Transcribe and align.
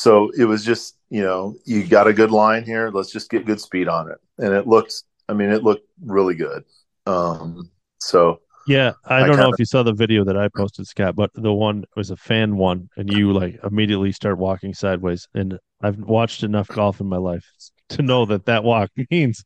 so 0.00 0.30
it 0.30 0.46
was 0.46 0.64
just 0.64 0.96
you 1.10 1.22
know 1.22 1.54
you 1.66 1.86
got 1.86 2.06
a 2.06 2.14
good 2.14 2.30
line 2.30 2.64
here. 2.64 2.90
Let's 2.90 3.12
just 3.12 3.28
get 3.28 3.44
good 3.44 3.60
speed 3.60 3.86
on 3.86 4.10
it, 4.10 4.16
and 4.38 4.54
it 4.54 4.66
looks. 4.66 5.04
I 5.28 5.34
mean, 5.34 5.50
it 5.50 5.62
looked 5.62 5.86
really 6.02 6.34
good. 6.34 6.64
Um, 7.04 7.70
so 7.98 8.40
yeah, 8.66 8.92
I 9.04 9.18
don't 9.18 9.32
kinda, 9.32 9.42
know 9.42 9.50
if 9.50 9.58
you 9.58 9.66
saw 9.66 9.82
the 9.82 9.92
video 9.92 10.24
that 10.24 10.38
I 10.38 10.48
posted, 10.56 10.86
Scott, 10.86 11.16
but 11.16 11.30
the 11.34 11.52
one 11.52 11.84
was 11.96 12.10
a 12.10 12.16
fan 12.16 12.56
one, 12.56 12.88
and 12.96 13.12
you 13.12 13.34
like 13.34 13.60
immediately 13.62 14.10
start 14.10 14.38
walking 14.38 14.72
sideways. 14.72 15.28
And 15.34 15.58
I've 15.82 15.98
watched 15.98 16.44
enough 16.44 16.68
golf 16.68 17.02
in 17.02 17.06
my 17.06 17.18
life 17.18 17.44
to 17.90 18.00
know 18.00 18.24
that 18.24 18.46
that 18.46 18.64
walk 18.64 18.88
means 19.10 19.44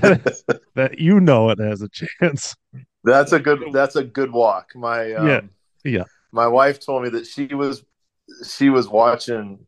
that, 0.00 0.60
that 0.76 1.00
you 1.00 1.18
know 1.18 1.50
it 1.50 1.58
has 1.58 1.82
a 1.82 1.88
chance. 1.88 2.54
That's 3.02 3.32
a 3.32 3.40
good. 3.40 3.64
That's 3.72 3.96
a 3.96 4.04
good 4.04 4.30
walk. 4.30 4.70
My 4.76 5.12
um, 5.14 5.26
yeah, 5.26 5.40
yeah. 5.82 6.04
My 6.30 6.46
wife 6.46 6.78
told 6.78 7.02
me 7.02 7.08
that 7.08 7.26
she 7.26 7.46
was 7.46 7.82
she 8.46 8.70
was 8.70 8.88
watching 8.88 9.66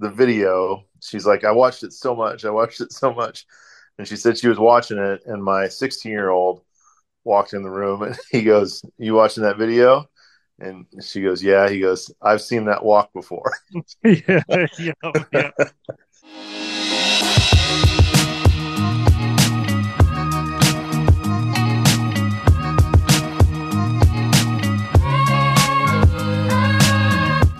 the 0.00 0.10
video. 0.10 0.84
She's 1.00 1.26
like, 1.26 1.44
I 1.44 1.52
watched 1.52 1.84
it 1.84 1.92
so 1.92 2.14
much. 2.16 2.44
I 2.44 2.50
watched 2.50 2.80
it 2.80 2.92
so 2.92 3.14
much, 3.14 3.46
and 3.98 4.08
she 4.08 4.16
said 4.16 4.38
she 4.38 4.48
was 4.48 4.58
watching 4.58 4.98
it, 4.98 5.22
and 5.26 5.42
my 5.44 5.68
16 5.68 6.10
year 6.12 6.30
old 6.30 6.62
walked 7.24 7.54
in 7.54 7.62
the 7.62 7.70
room, 7.70 8.02
and 8.02 8.16
he 8.30 8.42
goes, 8.42 8.82
"You 8.98 9.14
watching 9.14 9.44
that 9.44 9.58
video?" 9.58 10.08
And 10.58 10.86
she 11.02 11.22
goes, 11.22 11.42
"Yeah." 11.42 11.68
He 11.68 11.80
goes, 11.80 12.12
"I've 12.22 12.42
seen 12.42 12.66
that 12.66 12.84
walk 12.84 13.12
before." 13.12 13.52
yeah, 14.04 14.42
yeah, 14.78 14.94
yeah. 15.32 15.50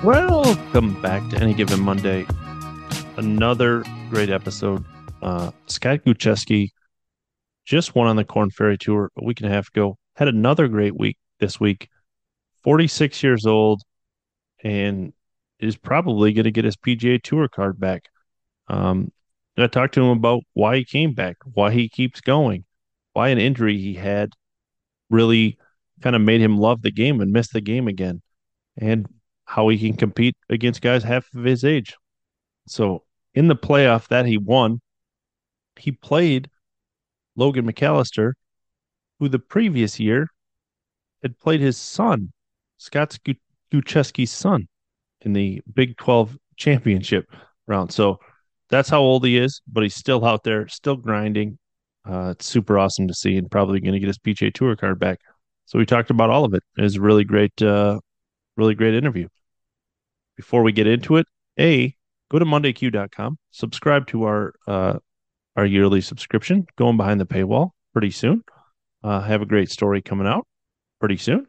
Welcome 0.03 0.99
back 1.03 1.29
to 1.29 1.37
Any 1.37 1.53
Given 1.53 1.81
Monday. 1.81 2.25
Another 3.19 3.85
great 4.09 4.31
episode. 4.31 4.83
Uh, 5.21 5.51
Scott 5.67 6.01
Gutschewski 6.07 6.71
just 7.67 7.95
won 7.95 8.07
on 8.07 8.17
the 8.17 8.25
Korn 8.25 8.49
Ferry 8.49 8.79
Tour 8.79 9.11
a 9.19 9.23
week 9.23 9.43
and 9.43 9.51
a 9.51 9.53
half 9.53 9.69
ago. 9.69 9.99
Had 10.17 10.29
another 10.29 10.69
great 10.69 10.99
week 10.99 11.19
this 11.39 11.61
week. 11.61 11.91
46 12.65 13.23
years 13.23 13.45
old 13.45 13.83
and 14.65 15.13
is 15.59 15.77
probably 15.77 16.33
going 16.33 16.45
to 16.45 16.51
get 16.51 16.65
his 16.65 16.79
PGA 16.79 17.23
Tour 17.23 17.47
card 17.49 17.79
back. 17.79 18.05
Um, 18.69 19.13
I 19.59 19.67
talked 19.67 19.93
to 19.95 20.03
him 20.03 20.17
about 20.17 20.45
why 20.55 20.79
he 20.79 20.85
came 20.87 21.13
back, 21.13 21.37
why 21.45 21.73
he 21.73 21.91
keeps 21.91 22.23
going, 22.23 22.65
why 23.13 23.29
an 23.29 23.39
injury 23.39 23.77
he 23.77 23.93
had 23.93 24.31
really 25.11 25.59
kind 26.01 26.17
of 26.17 26.23
made 26.23 26.41
him 26.41 26.57
love 26.57 26.81
the 26.81 26.91
game 26.91 27.21
and 27.21 27.33
miss 27.33 27.49
the 27.49 27.61
game 27.61 27.87
again, 27.87 28.23
and 28.79 29.07
how 29.51 29.67
he 29.67 29.77
can 29.77 29.97
compete 29.97 30.37
against 30.49 30.81
guys 30.81 31.03
half 31.03 31.27
of 31.35 31.43
his 31.43 31.65
age. 31.65 31.97
So 32.69 33.03
in 33.35 33.49
the 33.49 33.57
playoff 33.57 34.07
that 34.07 34.25
he 34.25 34.39
won, 34.39 34.81
he 35.77 35.91
played 35.91 36.49
Logan 37.35 37.67
McAllister, 37.67 38.35
who 39.19 39.29
the 39.29 39.41
previous 39.41 39.99
year 39.99 40.29
had 41.21 41.37
played 41.41 41.61
his 41.61 41.77
son, 41.77 42.31
Scott 42.79 43.19
Gutschewski's 43.73 44.31
son, 44.31 44.69
in 45.23 45.33
the 45.33 45.61
Big 45.75 45.97
12 45.97 46.39
championship 46.57 47.27
round. 47.67 47.91
So 47.91 48.21
that's 48.69 48.89
how 48.89 49.01
old 49.01 49.25
he 49.25 49.37
is, 49.37 49.63
but 49.67 49.83
he's 49.83 49.97
still 49.97 50.25
out 50.25 50.45
there, 50.45 50.69
still 50.69 50.97
grinding. 50.97 51.59
Uh, 52.09 52.35
it's 52.37 52.47
super 52.47 52.79
awesome 52.79 53.09
to 53.09 53.15
see, 53.15 53.37
and 53.37 53.51
probably 53.51 53.81
going 53.81 53.95
to 53.95 53.99
get 53.99 54.07
his 54.07 54.19
PGA 54.19 54.55
Tour 54.55 54.77
card 54.77 55.01
back. 55.01 55.19
So 55.67 55.77
we 55.77 55.87
talked 55.87 56.11
about 56.11 56.31
all 56.31 56.45
of 56.45 56.55
it. 56.55 56.63
It 56.79 56.83
was 56.83 56.95
a 56.95 57.01
really 57.01 57.25
great, 57.25 57.61
uh, 57.61 57.99
really 58.57 58.77
great 58.77 58.95
interview 58.95 59.27
before 60.41 60.63
we 60.63 60.73
get 60.73 60.87
into 60.87 61.17
it, 61.17 61.27
A, 61.59 61.95
go 62.31 62.39
to 62.39 62.47
mondayq.com, 62.47 63.37
subscribe 63.51 64.07
to 64.07 64.25
our 64.25 64.55
uh, 64.67 64.99
our 65.55 65.67
yearly 65.67 66.01
subscription, 66.01 66.67
going 66.77 66.97
behind 66.97 67.21
the 67.21 67.27
paywall 67.27 67.73
pretty 67.93 68.11
soon. 68.11 68.43
Uh, 69.05 69.21
have 69.21 69.43
a 69.43 69.47
great 69.47 69.71
story 69.71 70.01
coming 70.01 70.27
out 70.27 70.47
pretty 70.99 71.19
soon. 71.19 71.47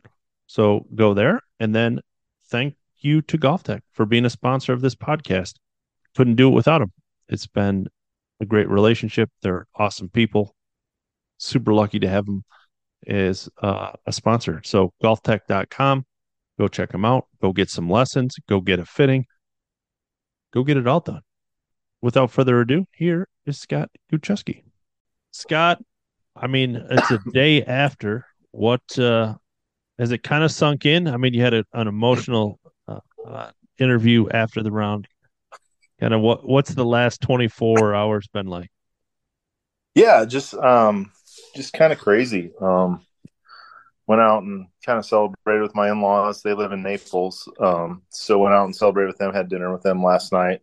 So 0.47 0.85
go 0.93 1.13
there. 1.13 1.39
And 1.61 1.73
then 1.73 2.01
thank 2.49 2.75
you 2.97 3.21
to 3.21 3.38
GolfTec 3.38 3.79
for 3.93 4.05
being 4.05 4.25
a 4.25 4.29
sponsor 4.29 4.73
of 4.73 4.81
this 4.81 4.95
podcast. 4.95 5.53
Couldn't 6.16 6.35
do 6.35 6.49
it 6.49 6.53
without 6.53 6.79
them. 6.79 6.91
It's 7.29 7.47
been 7.47 7.87
a 8.41 8.45
great 8.45 8.67
relationship. 8.67 9.29
They're 9.41 9.67
awesome 9.75 10.09
people. 10.09 10.53
Super 11.37 11.73
lucky 11.73 11.99
to 11.99 12.09
have 12.09 12.25
them 12.25 12.43
as 13.07 13.47
uh, 13.61 13.93
a 14.05 14.11
sponsor. 14.11 14.61
So 14.66 14.91
golftec.com. 15.01 16.05
Go 16.61 16.67
check 16.67 16.91
them 16.91 17.05
out. 17.05 17.25
Go 17.41 17.53
get 17.53 17.72
some 17.72 17.89
lessons. 17.89 18.35
Go 18.47 18.61
get 18.61 18.77
a 18.77 18.85
fitting. 18.85 19.25
Go 20.53 20.63
get 20.63 20.77
it 20.77 20.85
all 20.85 20.99
done. 20.99 21.23
Without 22.03 22.29
further 22.29 22.61
ado, 22.61 22.85
here 22.91 23.27
is 23.47 23.57
Scott 23.57 23.89
Gutschewski. 24.13 24.61
Scott, 25.31 25.81
I 26.35 26.45
mean, 26.45 26.75
it's 26.75 27.09
a 27.09 27.17
day 27.33 27.63
after. 27.63 28.27
What 28.51 28.83
uh, 28.99 29.33
has 29.97 30.11
it 30.11 30.22
kind 30.22 30.44
of 30.44 30.51
sunk 30.51 30.85
in? 30.85 31.07
I 31.07 31.17
mean, 31.17 31.33
you 31.33 31.41
had 31.41 31.55
a, 31.55 31.66
an 31.73 31.88
emotional 31.88 32.59
uh, 32.88 32.99
uh, 33.25 33.49
interview 33.79 34.29
after 34.29 34.61
the 34.61 34.72
round. 34.72 35.07
Kind 35.99 36.13
of 36.13 36.22
what 36.22 36.47
what's 36.47 36.75
the 36.75 36.85
last 36.85 37.22
24 37.22 37.95
hours 37.95 38.28
been 38.28 38.45
like? 38.45 38.69
Yeah, 39.95 40.25
just 40.25 40.53
um 40.53 41.11
just 41.55 41.73
kind 41.73 41.91
of 41.91 41.97
crazy. 41.97 42.51
Um 42.61 43.03
went 44.11 44.22
out 44.22 44.44
and 44.44 44.67
kind 44.85 44.99
of 44.99 45.05
celebrated 45.05 45.61
with 45.61 45.73
my 45.73 45.89
in-laws. 45.89 46.41
They 46.41 46.53
live 46.53 46.73
in 46.73 46.83
Naples, 46.83 47.49
um, 47.61 48.01
so 48.09 48.39
went 48.39 48.53
out 48.53 48.66
and 48.66 48.75
celebrated 48.75 49.07
with 49.07 49.17
them. 49.19 49.33
Had 49.33 49.47
dinner 49.47 49.72
with 49.72 49.83
them 49.83 50.03
last 50.03 50.33
night 50.33 50.59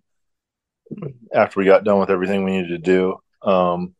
after 1.32 1.58
we 1.58 1.64
got 1.64 1.82
done 1.82 1.98
with 1.98 2.10
everything 2.10 2.44
we 2.44 2.50
needed 2.50 2.68
to 2.68 2.78
do. 2.78 3.16
Um, 3.40 3.94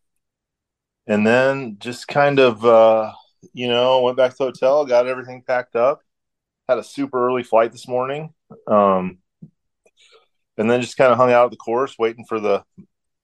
and 1.06 1.26
then 1.26 1.78
just 1.78 2.09
kind 2.09 2.38
of, 2.38 2.62
uh, 2.62 3.12
you 3.54 3.69
know, 3.69 4.03
went 4.03 4.19
back 4.19 4.32
to 4.32 4.36
the 4.36 4.44
hotel, 4.44 4.84
got 4.84 5.06
everything 5.06 5.42
packed 5.47 5.76
up. 5.76 6.03
Had 6.69 6.76
a 6.76 6.84
super 6.84 7.26
early 7.26 7.42
flight 7.42 7.72
this 7.72 7.88
morning, 7.88 8.34
um, 8.66 9.16
and 10.59 10.70
then 10.70 10.82
just 10.82 10.98
kind 10.98 11.10
of 11.10 11.16
hung 11.16 11.32
out 11.32 11.47
at 11.47 11.53
the 11.53 11.56
course, 11.56 11.98
waiting 11.98 12.26
for 12.26 12.38
the 12.38 12.62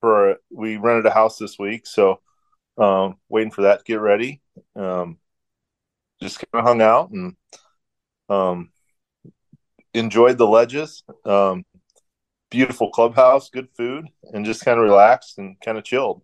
for. 0.00 0.38
we 0.50 0.78
rented 0.78 1.04
a 1.04 1.10
house 1.10 1.36
this 1.36 1.58
week, 1.58 1.86
so 1.86 2.22
um, 2.78 3.18
waiting 3.28 3.50
for 3.50 3.62
that 3.62 3.80
to 3.80 3.84
get 3.84 4.00
ready. 4.00 4.40
Um, 4.74 5.18
just 6.22 6.38
kind 6.38 6.60
of 6.60 6.64
hung 6.64 6.82
out 6.82 7.10
and 7.10 7.36
um, 8.28 8.70
enjoyed 9.92 10.38
the 10.38 10.46
ledges. 10.46 11.02
Um, 11.24 11.64
beautiful 12.50 12.90
clubhouse, 12.90 13.50
good 13.50 13.68
food, 13.76 14.06
and 14.32 14.44
just 14.44 14.64
kind 14.64 14.78
of 14.78 14.84
relaxed 14.84 15.38
and 15.38 15.56
kind 15.60 15.78
of 15.78 15.84
chilled. 15.84 16.22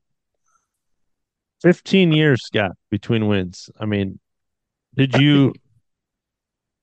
15 1.63 2.13
years, 2.13 2.45
Scott, 2.45 2.73
between 2.91 3.27
wins. 3.27 3.69
I 3.79 3.87
mean, 3.87 4.19
did 4.95 5.15
you? 5.17 5.53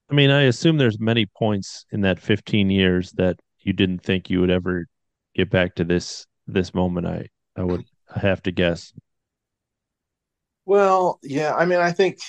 I 0.10 0.14
mean, 0.14 0.30
I 0.30 0.44
assume 0.44 0.78
there's 0.78 1.00
many 1.00 1.26
points 1.26 1.86
in 1.92 2.02
that 2.02 2.20
15 2.20 2.70
years 2.70 3.12
that 3.14 3.40
you 3.60 3.74
didn't 3.74 4.00
think 4.00 4.30
you 4.30 4.40
would 4.40 4.50
ever 4.50 4.86
get 5.36 5.50
back 5.50 5.76
to 5.76 5.84
this 5.84 6.26
this 6.46 6.74
moment. 6.74 7.08
I 7.08 7.28
I 7.56 7.64
would 7.64 7.86
have 8.16 8.42
to 8.44 8.52
guess. 8.52 8.94
Well, 10.66 11.20
yeah. 11.24 11.56
I 11.56 11.66
mean, 11.66 11.80
I 11.80 11.92
think 11.92 12.20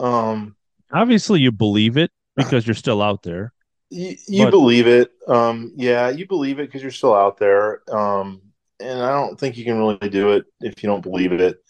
um, 0.00 0.56
Obviously, 0.92 1.40
you 1.40 1.52
believe 1.52 1.96
it 1.96 2.10
because 2.36 2.66
you're 2.66 2.74
still 2.74 3.02
out 3.02 3.22
there. 3.22 3.52
You, 3.90 4.16
you 4.28 4.44
but... 4.44 4.50
believe 4.50 4.86
it. 4.86 5.12
Um, 5.26 5.72
yeah, 5.76 6.08
you 6.10 6.26
believe 6.26 6.58
it 6.58 6.66
because 6.66 6.82
you're 6.82 6.90
still 6.90 7.14
out 7.14 7.38
there. 7.38 7.82
Um, 7.92 8.42
and 8.80 9.00
I 9.00 9.10
don't 9.10 9.38
think 9.38 9.56
you 9.56 9.64
can 9.64 9.78
really 9.78 10.10
do 10.10 10.32
it 10.32 10.44
if 10.60 10.82
you 10.82 10.88
don't 10.88 11.02
believe 11.02 11.32
it. 11.32 11.62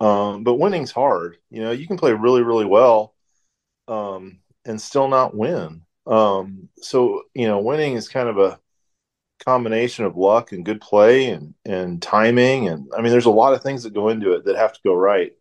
Um, 0.00 0.44
but 0.44 0.54
winning's 0.54 0.90
hard. 0.90 1.38
You 1.50 1.62
know, 1.62 1.70
you 1.70 1.86
can 1.86 1.96
play 1.96 2.12
really, 2.12 2.42
really 2.42 2.64
well 2.64 3.14
um, 3.88 4.40
and 4.64 4.80
still 4.80 5.08
not 5.08 5.34
win. 5.34 5.82
Um, 6.06 6.68
so, 6.78 7.22
you 7.34 7.46
know, 7.46 7.60
winning 7.60 7.94
is 7.94 8.08
kind 8.08 8.28
of 8.28 8.38
a 8.38 8.58
combination 9.44 10.04
of 10.04 10.16
luck 10.16 10.52
and 10.52 10.64
good 10.64 10.80
play 10.80 11.30
and, 11.30 11.54
and 11.64 12.02
timing. 12.02 12.68
And 12.68 12.90
I 12.96 13.00
mean, 13.00 13.12
there's 13.12 13.26
a 13.26 13.30
lot 13.30 13.54
of 13.54 13.62
things 13.62 13.84
that 13.84 13.94
go 13.94 14.08
into 14.08 14.32
it 14.32 14.44
that 14.44 14.56
have 14.56 14.72
to 14.72 14.80
go 14.84 14.94
right. 14.94 15.32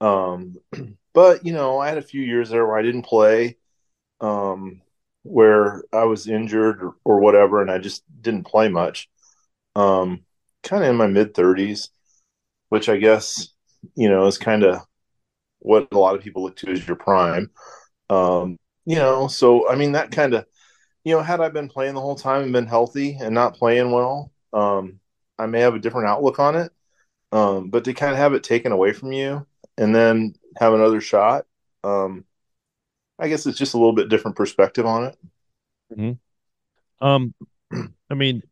Um, 0.00 0.56
But 1.14 1.46
you 1.46 1.52
know, 1.52 1.78
I 1.78 1.88
had 1.88 1.98
a 1.98 2.02
few 2.02 2.22
years 2.22 2.50
there 2.50 2.66
where 2.66 2.78
I 2.78 2.82
didn't 2.82 3.02
play, 3.04 3.56
um, 4.20 4.82
where 5.22 5.84
I 5.92 6.04
was 6.04 6.28
injured 6.28 6.82
or, 6.82 6.94
or, 7.04 7.20
whatever, 7.20 7.62
and 7.62 7.70
I 7.70 7.78
just 7.78 8.02
didn't 8.20 8.44
play 8.44 8.68
much. 8.68 9.08
Um, 9.76 10.24
kind 10.62 10.84
of 10.84 10.90
in 10.90 10.96
my 10.96 11.06
mid 11.06 11.34
thirties, 11.34 11.90
which 12.68 12.88
I 12.88 12.98
guess 12.98 13.48
you 13.96 14.08
know 14.08 14.26
is 14.26 14.38
kind 14.38 14.64
of 14.64 14.80
what 15.60 15.88
a 15.92 15.98
lot 15.98 16.16
of 16.16 16.22
people 16.22 16.42
look 16.44 16.56
to 16.58 16.70
as 16.70 16.86
your 16.86 16.96
prime. 16.96 17.50
Um, 18.10 18.58
you 18.86 18.96
know, 18.96 19.28
so 19.28 19.68
I 19.70 19.76
mean 19.76 19.92
that 19.92 20.10
kind 20.12 20.34
of, 20.34 20.46
you 21.04 21.14
know, 21.14 21.22
had 21.22 21.40
I 21.40 21.48
been 21.48 21.68
playing 21.68 21.94
the 21.94 22.00
whole 22.00 22.16
time 22.16 22.42
and 22.42 22.52
been 22.52 22.66
healthy 22.66 23.16
and 23.20 23.34
not 23.34 23.54
playing 23.56 23.92
well, 23.92 24.32
um, 24.52 25.00
I 25.38 25.46
may 25.46 25.60
have 25.60 25.74
a 25.74 25.78
different 25.80 26.08
outlook 26.08 26.38
on 26.38 26.56
it. 26.56 26.72
Um, 27.32 27.70
but 27.70 27.84
to 27.84 27.94
kind 27.94 28.12
of 28.12 28.18
have 28.18 28.34
it 28.34 28.44
taken 28.44 28.72
away 28.72 28.92
from 28.92 29.12
you 29.12 29.46
and 29.76 29.94
then 29.94 30.34
have 30.56 30.74
another 30.74 31.00
shot. 31.00 31.46
Um, 31.82 32.24
I 33.18 33.28
guess 33.28 33.46
it's 33.46 33.58
just 33.58 33.74
a 33.74 33.78
little 33.78 33.94
bit 33.94 34.08
different 34.08 34.36
perspective 34.36 34.86
on 34.86 35.04
it. 35.04 35.18
Mm-hmm. 35.92 37.06
Um, 37.06 37.34
I 38.10 38.14
mean, 38.14 38.42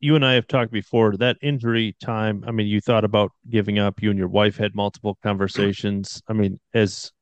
you 0.00 0.14
and 0.14 0.24
I 0.24 0.34
have 0.34 0.46
talked 0.46 0.72
before 0.72 1.16
that 1.16 1.36
injury 1.42 1.96
time. 2.02 2.44
I 2.46 2.50
mean, 2.50 2.66
you 2.66 2.80
thought 2.80 3.04
about 3.04 3.32
giving 3.48 3.78
up. 3.78 4.00
You 4.02 4.10
and 4.10 4.18
your 4.18 4.28
wife 4.28 4.56
had 4.56 4.74
multiple 4.74 5.18
conversations. 5.22 6.22
I 6.28 6.32
mean, 6.32 6.60
as 6.74 7.12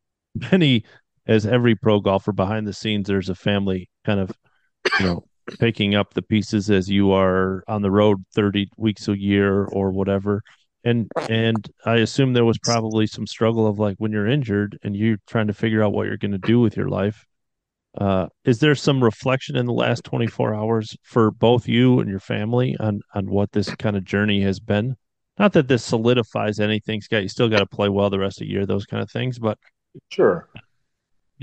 many 0.53 0.85
as 1.27 1.47
every 1.47 1.75
pro 1.75 2.01
golfer 2.01 2.33
behind 2.33 2.67
the 2.67 2.73
scenes, 2.73 3.09
there's 3.09 3.29
a 3.29 3.35
family 3.35 3.89
kind 4.05 4.21
of, 4.21 4.31
you 5.01 5.07
know, 5.07 5.25
picking 5.59 5.95
up 5.95 6.15
the 6.15 6.23
pieces 6.23 6.71
as 6.71 6.89
you 6.89 7.13
are 7.13 7.65
on 7.67 7.83
the 7.83 7.91
road 7.91 8.25
30 8.35 8.71
weeks 8.77 9.09
a 9.09 9.19
year 9.19 9.65
or 9.65 9.91
whatever. 9.91 10.43
And 10.87 11.11
and 11.29 11.69
I 11.85 11.97
assume 11.97 12.33
there 12.33 12.45
was 12.45 12.59
probably 12.59 13.07
some 13.07 13.27
struggle 13.27 13.67
of 13.67 13.79
like 13.79 13.97
when 13.99 14.13
you're 14.13 14.29
injured 14.29 14.79
and 14.83 14.97
you're 14.97 15.19
trying 15.27 15.49
to 15.49 15.53
figure 15.53 15.83
out 15.83 15.93
what 15.93 16.07
you're 16.07 16.17
going 16.17 16.33
to 16.33 16.39
do 16.39 16.61
with 16.61 16.77
your 16.77 16.89
life 16.89 17.27
uh, 17.99 18.27
is 18.45 18.61
there 18.61 18.75
some 18.75 19.03
reflection 19.03 19.57
in 19.57 19.67
the 19.67 19.73
last 19.73 20.05
24 20.05 20.55
hours 20.55 20.97
for 21.03 21.31
both 21.31 21.67
you 21.67 22.01
and 22.01 22.11
your 22.11 22.21
family 22.21 22.77
on 22.79 23.01
on 23.15 23.27
what 23.27 23.53
this 23.53 23.75
kind 23.77 23.97
of 23.97 24.05
journey 24.05 24.43
has 24.43 24.61
been? 24.61 24.97
Not 25.39 25.53
that 25.55 25.69
this 25.69 25.85
solidifies 25.85 26.61
anything, 26.61 27.01
Scott. 27.01 27.23
You 27.23 27.29
still 27.29 27.49
got 27.49 27.61
to 27.61 27.67
play 27.67 27.89
well 27.89 28.11
the 28.11 28.19
rest 28.19 28.41
of 28.41 28.47
the 28.47 28.53
year, 28.53 28.67
those 28.67 28.87
kind 28.87 29.03
of 29.03 29.11
things. 29.11 29.39
But 29.39 29.59
sure, 30.11 30.49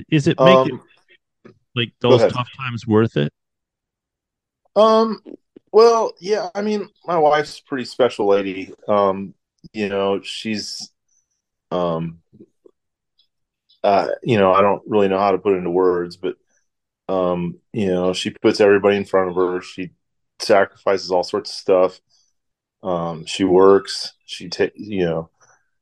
is 0.10 0.28
it 0.28 0.40
make 0.40 0.56
um, 0.56 0.82
it 1.46 1.54
like 1.76 1.94
those 2.02 2.22
tough 2.32 2.50
times 2.56 2.86
worth 2.86 3.18
it? 3.18 3.34
Um. 4.76 5.22
Well, 5.74 6.14
yeah. 6.22 6.50
I 6.56 6.64
mean, 6.64 6.90
my 7.06 7.18
wife's 7.18 7.62
pretty 7.62 7.86
special 7.86 8.28
lady. 8.28 8.74
Um. 8.88 9.36
You 9.74 9.90
know, 9.90 10.22
she's 10.22 10.92
um 11.72 12.22
uh, 13.84 14.08
you 14.24 14.38
know, 14.38 14.54
I 14.54 14.62
don't 14.62 14.82
really 14.88 15.08
know 15.08 15.20
how 15.20 15.32
to 15.32 15.38
put 15.38 15.58
into 15.58 15.70
words, 15.70 16.18
but 16.18 16.36
um, 17.10 17.60
you 17.74 17.88
know, 17.88 18.14
she 18.14 18.32
puts 18.32 18.62
everybody 18.62 18.98
in 18.98 19.06
front 19.06 19.30
of 19.30 19.36
her. 19.36 19.62
She 19.62 19.92
sacrifices 20.40 21.12
all 21.12 21.24
sorts 21.24 21.52
of 21.52 21.58
stuff. 21.58 22.02
Um, 22.84 23.26
she 23.26 23.44
works. 23.46 24.14
She 24.26 24.50
takes, 24.50 24.78
you 24.80 25.06
know, 25.06 25.32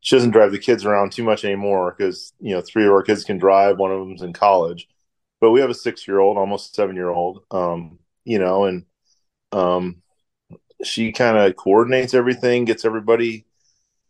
she 0.01 0.15
doesn't 0.15 0.31
drive 0.31 0.51
the 0.53 0.59
kids 0.59 0.85
around 0.85 1.13
too 1.13 1.23
much 1.23 1.45
anymore 1.45 1.95
because 1.97 2.33
you 2.39 2.53
know 2.55 2.61
three 2.61 2.85
of 2.85 2.91
our 2.94 3.03
kids 3.03 3.23
can 3.25 3.37
drive. 3.39 3.77
One 3.79 3.91
of 3.91 3.99
them's 3.99 4.23
in 4.23 4.33
college, 4.33 4.87
but 5.41 5.51
we 5.51 5.61
have 5.61 5.71
a 5.71 5.75
six-year-old, 5.75 6.37
almost 6.37 6.75
seven-year-old. 6.75 7.44
Um, 7.51 7.99
you 8.25 8.39
know, 8.39 8.65
and 8.65 8.85
um, 9.51 10.01
she 10.83 11.12
kind 11.12 11.38
of 11.38 11.56
coordinates 11.56 12.13
everything, 12.13 12.65
gets 12.65 12.86
everybody 12.86 13.45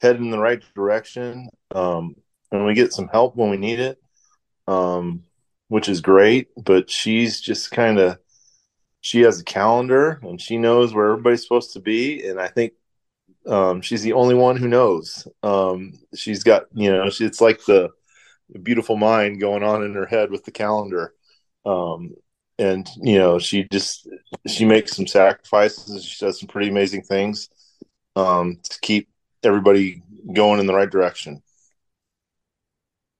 heading 0.01 0.25
in 0.25 0.31
the 0.31 0.39
right 0.39 0.63
direction. 0.75 1.49
Um, 1.73 2.15
and 2.51 2.65
we 2.65 2.73
get 2.73 2.93
some 2.93 3.07
help 3.07 3.35
when 3.35 3.49
we 3.49 3.57
need 3.57 3.79
it. 3.79 3.97
Um, 4.67 5.23
which 5.71 5.87
is 5.87 6.01
great. 6.01 6.49
But 6.61 6.89
she's 6.89 7.39
just 7.39 7.71
kind 7.71 7.97
of 7.97 8.19
she 8.99 9.21
has 9.21 9.39
a 9.39 9.43
calendar 9.45 10.19
and 10.21 10.39
she 10.39 10.57
knows 10.57 10.93
where 10.93 11.11
everybody's 11.11 11.43
supposed 11.43 11.73
to 11.73 11.79
be, 11.79 12.27
and 12.27 12.39
I 12.39 12.49
think 12.49 12.73
um, 13.47 13.81
she's 13.81 14.03
the 14.03 14.13
only 14.13 14.35
one 14.35 14.57
who 14.57 14.67
knows. 14.67 15.25
Um, 15.43 15.93
she's 16.13 16.43
got 16.43 16.63
you 16.73 16.91
know 16.91 17.09
she, 17.09 17.25
it's 17.25 17.39
like 17.39 17.63
the 17.63 17.89
beautiful 18.61 18.97
mind 18.97 19.39
going 19.39 19.63
on 19.63 19.81
in 19.83 19.93
her 19.93 20.05
head 20.05 20.29
with 20.29 20.43
the 20.43 20.51
calendar. 20.51 21.13
And 22.61 22.87
you 23.01 23.17
know 23.17 23.39
she 23.39 23.67
just 23.71 24.07
she 24.47 24.65
makes 24.65 24.95
some 24.95 25.07
sacrifices 25.07 26.05
she 26.05 26.23
does 26.23 26.39
some 26.39 26.47
pretty 26.47 26.69
amazing 26.69 27.01
things 27.01 27.49
um, 28.15 28.59
to 28.69 28.79
keep 28.81 29.09
everybody 29.43 30.03
going 30.33 30.59
in 30.59 30.67
the 30.67 30.73
right 30.73 30.89
direction 30.89 31.41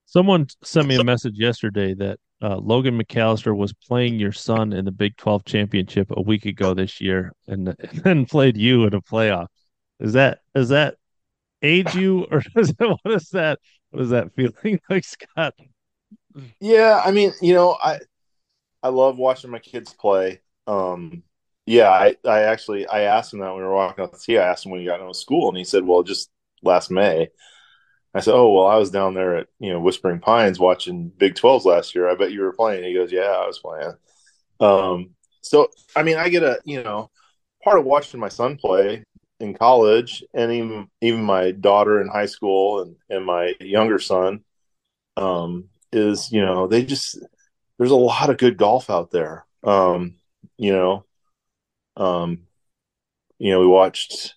someone 0.06 0.46
sent 0.62 0.86
me 0.86 0.96
a 0.96 1.04
message 1.04 1.34
yesterday 1.36 1.94
that 1.94 2.18
uh, 2.42 2.56
Logan 2.56 3.00
McAllister 3.00 3.56
was 3.56 3.72
playing 3.72 4.18
your 4.18 4.32
son 4.32 4.72
in 4.72 4.84
the 4.84 4.90
Big 4.90 5.16
12 5.16 5.44
championship 5.44 6.08
a 6.10 6.20
week 6.20 6.44
ago 6.44 6.74
this 6.74 7.00
year 7.00 7.32
and, 7.46 7.68
and 7.68 8.02
then 8.02 8.26
played 8.30 8.56
you 8.56 8.84
in 8.84 8.94
a 8.94 9.00
playoff. 9.00 9.46
Is 10.00 10.14
that, 10.14 10.40
is 10.54 10.70
that 10.70 10.96
age 11.62 11.94
you 11.94 12.26
or 12.30 12.42
is 12.56 12.74
that, 12.74 12.98
what 13.02 13.14
is 13.14 13.28
that? 13.30 13.60
What 13.90 14.02
is 14.02 14.10
that 14.10 14.34
feeling 14.34 14.80
like, 14.90 15.04
Scott? 15.04 15.54
Yeah. 16.60 17.00
I 17.04 17.12
mean, 17.12 17.32
you 17.40 17.54
know, 17.54 17.78
I, 17.82 18.00
I 18.82 18.88
love 18.88 19.18
watching 19.18 19.50
my 19.50 19.58
kids 19.58 19.92
play. 19.92 20.40
Um, 20.66 21.22
yeah, 21.66 21.90
I, 21.90 22.16
I 22.26 22.42
actually, 22.42 22.86
I 22.86 23.02
asked 23.02 23.32
him 23.32 23.40
that 23.40 23.50
when 23.50 23.58
we 23.58 23.62
were 23.62 23.74
walking 23.74 24.02
out 24.02 24.12
the 24.12 24.18
tee. 24.18 24.38
I 24.38 24.48
asked 24.48 24.66
him 24.66 24.72
when 24.72 24.80
he 24.80 24.86
got 24.86 25.00
out 25.00 25.08
of 25.10 25.16
school 25.16 25.48
and 25.48 25.56
he 25.56 25.64
said, 25.64 25.84
well, 25.84 26.02
just 26.02 26.30
last 26.62 26.90
May. 26.90 27.28
I 28.14 28.20
said, 28.20 28.34
"Oh 28.34 28.52
well, 28.52 28.66
I 28.66 28.76
was 28.76 28.90
down 28.90 29.14
there 29.14 29.36
at 29.38 29.48
you 29.58 29.72
know 29.72 29.80
Whispering 29.80 30.20
Pines 30.20 30.58
watching 30.58 31.08
Big 31.08 31.34
12s 31.34 31.64
last 31.64 31.94
year. 31.94 32.08
I 32.08 32.14
bet 32.14 32.32
you 32.32 32.42
were 32.42 32.52
playing." 32.52 32.84
He 32.84 32.94
goes, 32.94 33.10
"Yeah, 33.12 33.22
I 33.22 33.46
was 33.46 33.58
playing." 33.58 33.92
Um, 34.60 35.10
so 35.40 35.68
I 35.96 36.02
mean, 36.02 36.16
I 36.18 36.28
get 36.28 36.42
a 36.42 36.60
you 36.64 36.82
know 36.82 37.10
part 37.64 37.78
of 37.78 37.84
watching 37.86 38.20
my 38.20 38.28
son 38.28 38.56
play 38.56 39.04
in 39.40 39.54
college, 39.54 40.24
and 40.34 40.52
even 40.52 40.88
even 41.00 41.22
my 41.24 41.52
daughter 41.52 42.00
in 42.00 42.08
high 42.08 42.26
school, 42.26 42.82
and 42.82 42.96
and 43.08 43.24
my 43.24 43.54
younger 43.60 43.98
son, 43.98 44.44
um, 45.16 45.68
is 45.92 46.30
you 46.32 46.42
know 46.42 46.66
they 46.66 46.84
just 46.84 47.18
there's 47.82 47.90
a 47.90 47.96
lot 47.96 48.30
of 48.30 48.38
good 48.38 48.56
golf 48.56 48.90
out 48.90 49.10
there. 49.10 49.44
Um, 49.64 50.14
you 50.56 50.72
know, 50.72 51.04
um, 51.96 52.46
you 53.38 53.50
know, 53.50 53.58
we 53.60 53.66
watched 53.66 54.36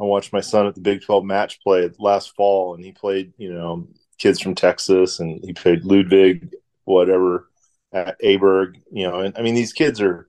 I 0.00 0.04
watched 0.04 0.32
my 0.32 0.40
son 0.40 0.66
at 0.66 0.74
the 0.74 0.80
Big 0.80 1.02
12 1.02 1.24
match 1.24 1.60
play 1.62 1.88
last 1.98 2.34
fall, 2.34 2.74
and 2.74 2.84
he 2.84 2.92
played, 2.92 3.32
you 3.38 3.52
know, 3.54 3.86
kids 4.18 4.40
from 4.40 4.54
Texas, 4.54 5.20
and 5.20 5.40
he 5.42 5.52
played 5.52 5.84
Ludwig, 5.84 6.54
whatever, 6.84 7.48
at 7.92 8.20
Aberg, 8.20 8.80
you 8.90 9.06
know, 9.08 9.20
and 9.20 9.36
I 9.38 9.42
mean, 9.42 9.54
these 9.54 9.72
kids 9.72 10.00
are, 10.00 10.28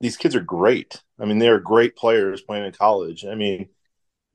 these 0.00 0.16
kids 0.16 0.36
are 0.36 0.40
great. 0.40 1.02
I 1.18 1.24
mean, 1.24 1.38
they 1.38 1.48
are 1.48 1.58
great 1.58 1.96
players 1.96 2.42
playing 2.42 2.66
in 2.66 2.72
college. 2.72 3.24
I 3.24 3.34
mean, 3.34 3.70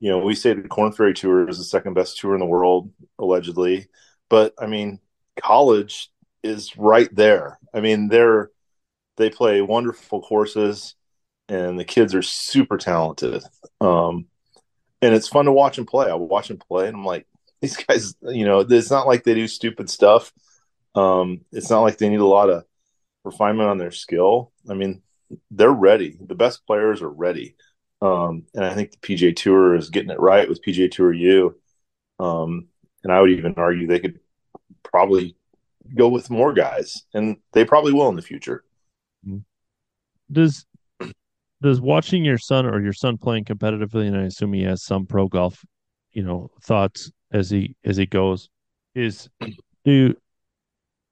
you 0.00 0.10
know, 0.10 0.18
we 0.18 0.34
say 0.34 0.52
the 0.52 0.68
Korn 0.68 0.92
Ferry 0.92 1.14
Tour 1.14 1.48
is 1.48 1.58
the 1.58 1.64
second 1.64 1.94
best 1.94 2.18
tour 2.18 2.34
in 2.34 2.40
the 2.40 2.46
world, 2.46 2.90
allegedly, 3.18 3.88
but 4.28 4.54
I 4.58 4.66
mean, 4.66 4.98
college 5.40 6.10
is 6.46 6.76
right 6.76 7.14
there. 7.14 7.58
I 7.74 7.80
mean, 7.80 8.08
they're 8.08 8.50
they 9.16 9.30
play 9.30 9.62
wonderful 9.62 10.20
courses 10.20 10.94
and 11.48 11.78
the 11.78 11.84
kids 11.84 12.14
are 12.14 12.22
super 12.22 12.76
talented. 12.76 13.42
Um, 13.80 14.26
and 15.02 15.14
it's 15.14 15.28
fun 15.28 15.44
to 15.46 15.52
watch 15.52 15.76
them 15.76 15.86
play. 15.86 16.10
I 16.10 16.14
watch 16.14 16.48
them 16.48 16.58
play, 16.58 16.88
and 16.88 16.96
I'm 16.96 17.04
like, 17.04 17.26
these 17.60 17.76
guys, 17.76 18.14
you 18.22 18.44
know, 18.44 18.60
it's 18.60 18.90
not 18.90 19.06
like 19.06 19.24
they 19.24 19.34
do 19.34 19.48
stupid 19.48 19.90
stuff. 19.90 20.32
Um, 20.94 21.42
it's 21.52 21.70
not 21.70 21.82
like 21.82 21.98
they 21.98 22.08
need 22.08 22.20
a 22.20 22.26
lot 22.26 22.50
of 22.50 22.64
refinement 23.24 23.68
on 23.68 23.78
their 23.78 23.90
skill. 23.90 24.52
I 24.68 24.74
mean, 24.74 25.02
they're 25.50 25.70
ready. 25.70 26.16
The 26.20 26.34
best 26.34 26.66
players 26.66 27.02
are 27.02 27.10
ready. 27.10 27.56
Um, 28.00 28.44
and 28.54 28.64
I 28.64 28.74
think 28.74 28.92
the 28.92 28.98
PGA 28.98 29.34
Tour 29.34 29.74
is 29.74 29.90
getting 29.90 30.10
it 30.10 30.20
right 30.20 30.48
with 30.48 30.62
PGA 30.62 30.90
Tour 30.90 31.12
U. 31.12 31.56
Um, 32.18 32.68
and 33.02 33.12
I 33.12 33.20
would 33.20 33.30
even 33.30 33.54
argue 33.56 33.86
they 33.86 34.00
could 34.00 34.20
probably 34.82 35.36
go 35.94 36.08
with 36.08 36.30
more 36.30 36.52
guys, 36.52 37.04
and 37.14 37.36
they 37.52 37.64
probably 37.64 37.92
will 37.92 38.08
in 38.08 38.16
the 38.16 38.22
future. 38.22 38.64
Does 40.30 40.66
does 41.62 41.80
watching 41.80 42.24
your 42.24 42.38
son 42.38 42.66
or 42.66 42.80
your 42.80 42.92
son 42.92 43.16
playing 43.16 43.44
competitively, 43.44 44.06
and 44.06 44.16
I 44.16 44.24
assume 44.24 44.52
he 44.52 44.62
has 44.64 44.84
some 44.84 45.06
pro 45.06 45.28
golf, 45.28 45.64
you 46.12 46.22
know, 46.22 46.50
thoughts 46.62 47.10
as 47.32 47.50
he 47.50 47.76
as 47.84 47.96
he 47.96 48.06
goes, 48.06 48.48
is 48.94 49.28
do 49.84 50.14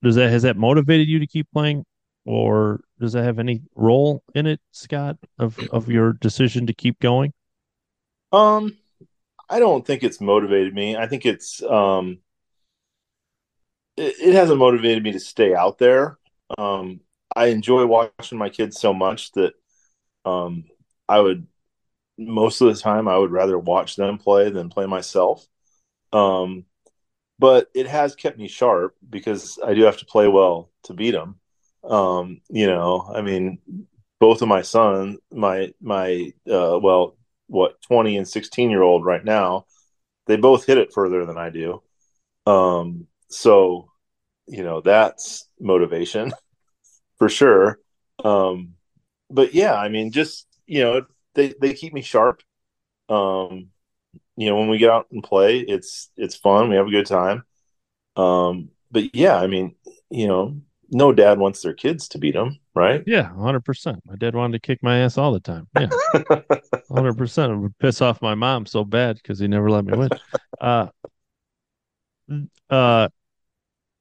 does 0.02 0.16
that 0.16 0.30
has 0.30 0.42
that 0.42 0.56
motivated 0.56 1.08
you 1.08 1.18
to 1.18 1.26
keep 1.26 1.46
playing, 1.52 1.84
or 2.24 2.80
does 3.00 3.12
that 3.12 3.24
have 3.24 3.38
any 3.38 3.62
role 3.74 4.22
in 4.34 4.46
it, 4.46 4.60
Scott, 4.72 5.16
of 5.38 5.58
of 5.70 5.88
your 5.88 6.12
decision 6.14 6.66
to 6.66 6.74
keep 6.74 7.00
going? 7.00 7.32
Um, 8.32 8.76
I 9.48 9.58
don't 9.58 9.86
think 9.86 10.02
it's 10.02 10.20
motivated 10.20 10.74
me. 10.74 10.96
I 10.96 11.06
think 11.06 11.24
it's 11.24 11.62
um, 11.62 12.18
it, 13.96 14.14
it 14.20 14.34
hasn't 14.34 14.58
motivated 14.58 15.02
me 15.02 15.12
to 15.12 15.20
stay 15.20 15.54
out 15.54 15.78
there. 15.78 16.18
Um, 16.56 17.00
I 17.34 17.46
enjoy 17.46 17.86
watching 17.86 18.38
my 18.38 18.48
kids 18.48 18.78
so 18.78 18.94
much 18.94 19.32
that 19.32 19.54
um, 20.24 20.64
I 21.08 21.20
would 21.20 21.46
most 22.16 22.60
of 22.60 22.68
the 22.68 22.80
time 22.80 23.08
I 23.08 23.18
would 23.18 23.32
rather 23.32 23.58
watch 23.58 23.96
them 23.96 24.18
play 24.18 24.50
than 24.50 24.68
play 24.68 24.86
myself. 24.86 25.46
Um, 26.12 26.64
but 27.38 27.68
it 27.74 27.88
has 27.88 28.14
kept 28.14 28.38
me 28.38 28.48
sharp 28.48 28.94
because 29.08 29.58
I 29.64 29.74
do 29.74 29.82
have 29.82 29.98
to 29.98 30.06
play 30.06 30.28
well 30.28 30.70
to 30.84 30.94
beat 30.94 31.10
them. 31.10 31.40
Um, 31.82 32.40
you 32.48 32.66
know, 32.66 33.10
I 33.14 33.20
mean, 33.22 33.58
both 34.20 34.42
of 34.42 34.48
my 34.48 34.62
son, 34.62 35.18
my 35.32 35.74
my 35.80 36.32
uh, 36.48 36.78
well, 36.80 37.16
what 37.48 37.82
twenty 37.82 38.16
and 38.16 38.26
sixteen 38.28 38.70
year 38.70 38.82
old 38.82 39.04
right 39.04 39.24
now, 39.24 39.66
they 40.26 40.36
both 40.36 40.64
hit 40.66 40.78
it 40.78 40.92
further 40.92 41.26
than 41.26 41.36
I 41.36 41.50
do. 41.50 41.82
Um, 42.46 43.06
so, 43.34 43.90
you 44.46 44.62
know, 44.62 44.80
that's 44.80 45.48
motivation 45.60 46.32
for 47.18 47.28
sure. 47.28 47.78
Um, 48.22 48.74
but 49.30 49.54
yeah, 49.54 49.74
I 49.74 49.88
mean, 49.88 50.12
just 50.12 50.46
you 50.66 50.82
know, 50.82 51.06
they 51.34 51.54
they 51.60 51.74
keep 51.74 51.92
me 51.92 52.02
sharp. 52.02 52.42
Um, 53.08 53.70
you 54.36 54.48
know, 54.48 54.56
when 54.56 54.68
we 54.68 54.78
get 54.78 54.90
out 54.90 55.06
and 55.10 55.22
play, 55.22 55.60
it's 55.60 56.10
it's 56.16 56.36
fun. 56.36 56.68
We 56.68 56.76
have 56.76 56.86
a 56.86 56.90
good 56.90 57.06
time. 57.06 57.44
Um, 58.16 58.70
but 58.90 59.14
yeah, 59.14 59.36
I 59.36 59.46
mean, 59.46 59.74
you 60.10 60.26
know, 60.26 60.60
no 60.90 61.12
dad 61.12 61.38
wants 61.38 61.62
their 61.62 61.74
kids 61.74 62.08
to 62.08 62.18
beat 62.18 62.34
them, 62.34 62.58
right? 62.74 63.02
Yeah, 63.06 63.34
hundred 63.34 63.64
percent. 63.64 64.00
My 64.06 64.16
dad 64.16 64.34
wanted 64.34 64.62
to 64.62 64.66
kick 64.66 64.82
my 64.82 64.98
ass 64.98 65.18
all 65.18 65.32
the 65.32 65.40
time. 65.40 65.66
Yeah, 65.78 65.88
hundred 66.90 67.18
percent. 67.18 67.52
It 67.52 67.56
would 67.56 67.78
piss 67.78 68.00
off 68.00 68.22
my 68.22 68.34
mom 68.34 68.66
so 68.66 68.84
bad 68.84 69.16
because 69.16 69.38
he 69.38 69.48
never 69.48 69.70
let 69.70 69.84
me 69.84 69.96
win. 69.96 70.10
Uh, 70.60 70.86
uh, 72.70 73.08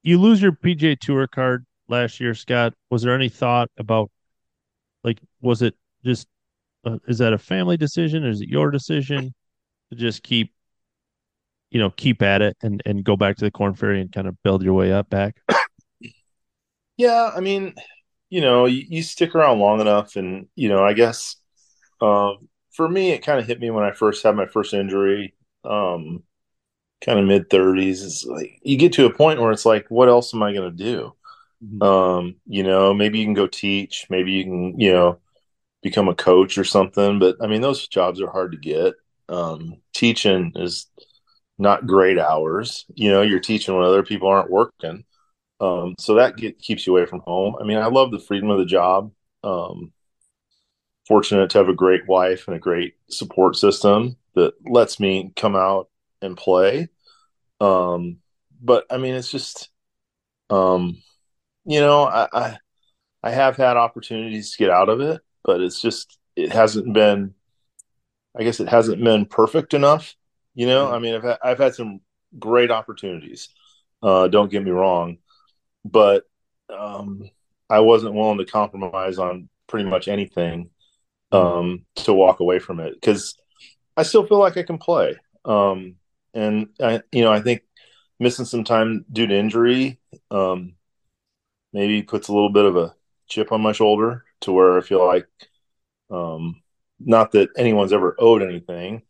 you 0.03 0.19
lose 0.19 0.41
your 0.41 0.51
PGA 0.51 0.95
Tour 0.99 1.27
card 1.27 1.65
last 1.87 2.19
year, 2.19 2.33
Scott. 2.33 2.73
Was 2.89 3.01
there 3.01 3.15
any 3.15 3.29
thought 3.29 3.69
about, 3.77 4.11
like, 5.03 5.19
was 5.41 5.61
it 5.61 5.75
just, 6.05 6.27
uh, 6.85 6.97
is 7.07 7.17
that 7.19 7.33
a 7.33 7.37
family 7.37 7.77
decision? 7.77 8.25
Is 8.25 8.41
it 8.41 8.49
your 8.49 8.69
decision 8.71 9.33
to 9.89 9.97
just 9.97 10.23
keep, 10.23 10.53
you 11.71 11.79
know, 11.79 11.89
keep 11.89 12.21
at 12.21 12.41
it 12.41 12.55
and 12.61 12.83
and 12.85 13.03
go 13.03 13.15
back 13.15 13.37
to 13.37 13.45
the 13.45 13.51
Korn 13.51 13.73
Ferry 13.73 13.99
and 13.99 14.11
kind 14.11 14.27
of 14.27 14.41
build 14.43 14.63
your 14.63 14.73
way 14.73 14.91
up 14.91 15.09
back? 15.09 15.37
Yeah, 16.95 17.31
I 17.35 17.39
mean, 17.39 17.73
you 18.29 18.39
know, 18.41 18.65
you, 18.65 18.85
you 18.87 19.01
stick 19.01 19.33
around 19.33 19.57
long 19.57 19.81
enough, 19.81 20.15
and 20.15 20.47
you 20.55 20.69
know, 20.69 20.83
I 20.83 20.93
guess 20.93 21.37
um, 22.01 22.49
for 22.71 22.87
me, 22.87 23.11
it 23.11 23.25
kind 23.25 23.39
of 23.39 23.47
hit 23.47 23.59
me 23.59 23.71
when 23.71 23.83
I 23.83 23.91
first 23.91 24.23
had 24.23 24.35
my 24.35 24.45
first 24.45 24.73
injury, 24.73 25.33
um, 25.63 26.23
kind 27.03 27.19
of 27.19 27.25
mid 27.25 27.49
thirties. 27.49 28.03
It's 28.03 28.25
like 28.25 28.59
you 28.63 28.77
get 28.77 28.93
to 28.93 29.05
a 29.05 29.13
point 29.13 29.41
where 29.41 29.51
it's 29.51 29.65
like, 29.65 29.85
what 29.89 30.09
else 30.09 30.33
am 30.33 30.43
I 30.43 30.53
going 30.53 30.75
to 30.75 30.83
do? 30.83 31.13
Mm-hmm. 31.63 31.83
Um, 31.83 32.35
you 32.47 32.63
know, 32.63 32.93
maybe 32.93 33.19
you 33.19 33.25
can 33.25 33.33
go 33.33 33.47
teach, 33.47 34.07
maybe 34.09 34.31
you 34.31 34.43
can, 34.43 34.79
you 34.79 34.91
know, 34.91 35.19
become 35.81 36.07
a 36.07 36.15
coach 36.15 36.57
or 36.57 36.63
something. 36.63 37.19
But 37.19 37.37
I 37.41 37.47
mean, 37.47 37.61
those 37.61 37.87
jobs 37.87 38.21
are 38.21 38.31
hard 38.31 38.53
to 38.53 38.57
get. 38.57 38.95
Um, 39.29 39.77
teaching 39.93 40.53
is 40.55 40.87
not 41.57 41.87
great 41.87 42.19
hours. 42.19 42.85
You 42.95 43.11
know, 43.11 43.21
you're 43.21 43.39
teaching 43.39 43.75
when 43.75 43.85
other 43.85 44.03
people 44.03 44.27
aren't 44.27 44.51
working. 44.51 45.05
Um, 45.59 45.95
so 45.99 46.15
that 46.15 46.35
get, 46.35 46.59
keeps 46.59 46.85
you 46.85 46.95
away 46.95 47.05
from 47.05 47.21
home. 47.21 47.55
I 47.59 47.63
mean, 47.63 47.77
I 47.77 47.87
love 47.87 48.11
the 48.11 48.19
freedom 48.19 48.49
of 48.49 48.59
the 48.59 48.65
job. 48.65 49.11
Um, 49.43 49.93
fortunate 51.07 51.49
to 51.51 51.57
have 51.57 51.69
a 51.69 51.73
great 51.73 52.07
wife 52.07 52.47
and 52.47 52.55
a 52.55 52.59
great 52.59 52.95
support 53.09 53.55
system 53.55 54.17
that 54.35 54.53
lets 54.65 54.99
me 54.99 55.31
come 55.35 55.55
out 55.55 55.89
and 56.21 56.35
play. 56.35 56.89
Um, 57.59 58.17
but 58.61 58.85
I 58.89 58.97
mean, 58.97 59.15
it's 59.15 59.31
just, 59.31 59.69
um, 60.49 61.01
you 61.65 61.79
know, 61.79 62.03
I, 62.05 62.27
I, 62.33 62.57
I 63.23 63.31
have 63.31 63.57
had 63.57 63.77
opportunities 63.77 64.51
to 64.51 64.57
get 64.57 64.69
out 64.69 64.89
of 64.89 65.01
it, 65.01 65.21
but 65.43 65.61
it's 65.61 65.81
just 65.81 66.17
it 66.35 66.51
hasn't 66.51 66.93
been. 66.93 67.35
I 68.37 68.43
guess 68.43 68.59
it 68.59 68.69
hasn't 68.69 69.03
been 69.03 69.25
perfect 69.25 69.73
enough. 69.73 70.15
You 70.55 70.67
know, 70.67 70.91
I 70.91 70.99
mean, 70.99 71.15
I've 71.15 71.23
had, 71.23 71.37
I've 71.43 71.57
had 71.59 71.75
some 71.75 72.01
great 72.39 72.71
opportunities. 72.71 73.49
Uh, 74.01 74.27
don't 74.27 74.51
get 74.51 74.63
me 74.63 74.71
wrong, 74.71 75.17
but 75.85 76.23
um, 76.69 77.29
I 77.69 77.79
wasn't 77.81 78.15
willing 78.15 78.39
to 78.39 78.45
compromise 78.45 79.17
on 79.19 79.49
pretty 79.67 79.89
much 79.89 80.07
anything 80.07 80.69
um, 81.31 81.85
to 81.95 82.13
walk 82.13 82.39
away 82.39 82.59
from 82.59 82.79
it 82.79 82.95
because 82.95 83.35
I 83.97 84.03
still 84.03 84.25
feel 84.25 84.39
like 84.39 84.57
I 84.57 84.63
can 84.63 84.77
play. 84.77 85.17
Um, 85.45 85.95
and 86.33 86.69
I, 86.81 87.01
you 87.11 87.23
know, 87.23 87.31
I 87.31 87.41
think 87.41 87.61
missing 88.19 88.45
some 88.45 88.63
time 88.63 89.05
due 89.11 89.27
to 89.27 89.35
injury 89.35 89.99
um, 90.31 90.75
maybe 91.73 92.03
puts 92.03 92.27
a 92.27 92.33
little 92.33 92.51
bit 92.51 92.65
of 92.65 92.77
a 92.77 92.95
chip 93.27 93.51
on 93.51 93.61
my 93.61 93.71
shoulder 93.71 94.25
to 94.41 94.51
where 94.51 94.77
I 94.77 94.81
feel 94.81 95.05
like, 95.05 95.27
um, 96.11 96.61
not 96.99 97.31
that 97.33 97.49
anyone's 97.57 97.93
ever 97.93 98.15
owed 98.19 98.43
anything, 98.43 99.03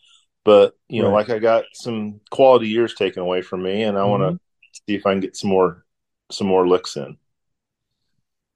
but 0.46 0.76
you 0.90 1.02
know, 1.02 1.12
Right. 1.12 1.28
like 1.28 1.36
I 1.36 1.40
got 1.40 1.66
some 1.74 2.22
quality 2.32 2.68
years 2.70 2.94
taken 2.96 3.22
away 3.22 3.42
from 3.42 3.64
me, 3.64 3.84
and 3.84 3.98
I 3.98 4.06
want 4.06 4.24
Mhm. 4.24 4.40
to 4.74 4.82
see 4.88 4.96
if 4.96 5.06
I 5.06 5.12
can 5.14 5.20
get 5.22 5.36
some 5.36 5.50
more, 5.50 5.86
some 6.32 6.48
more 6.48 6.68
licks 6.68 6.98
in. 6.98 7.18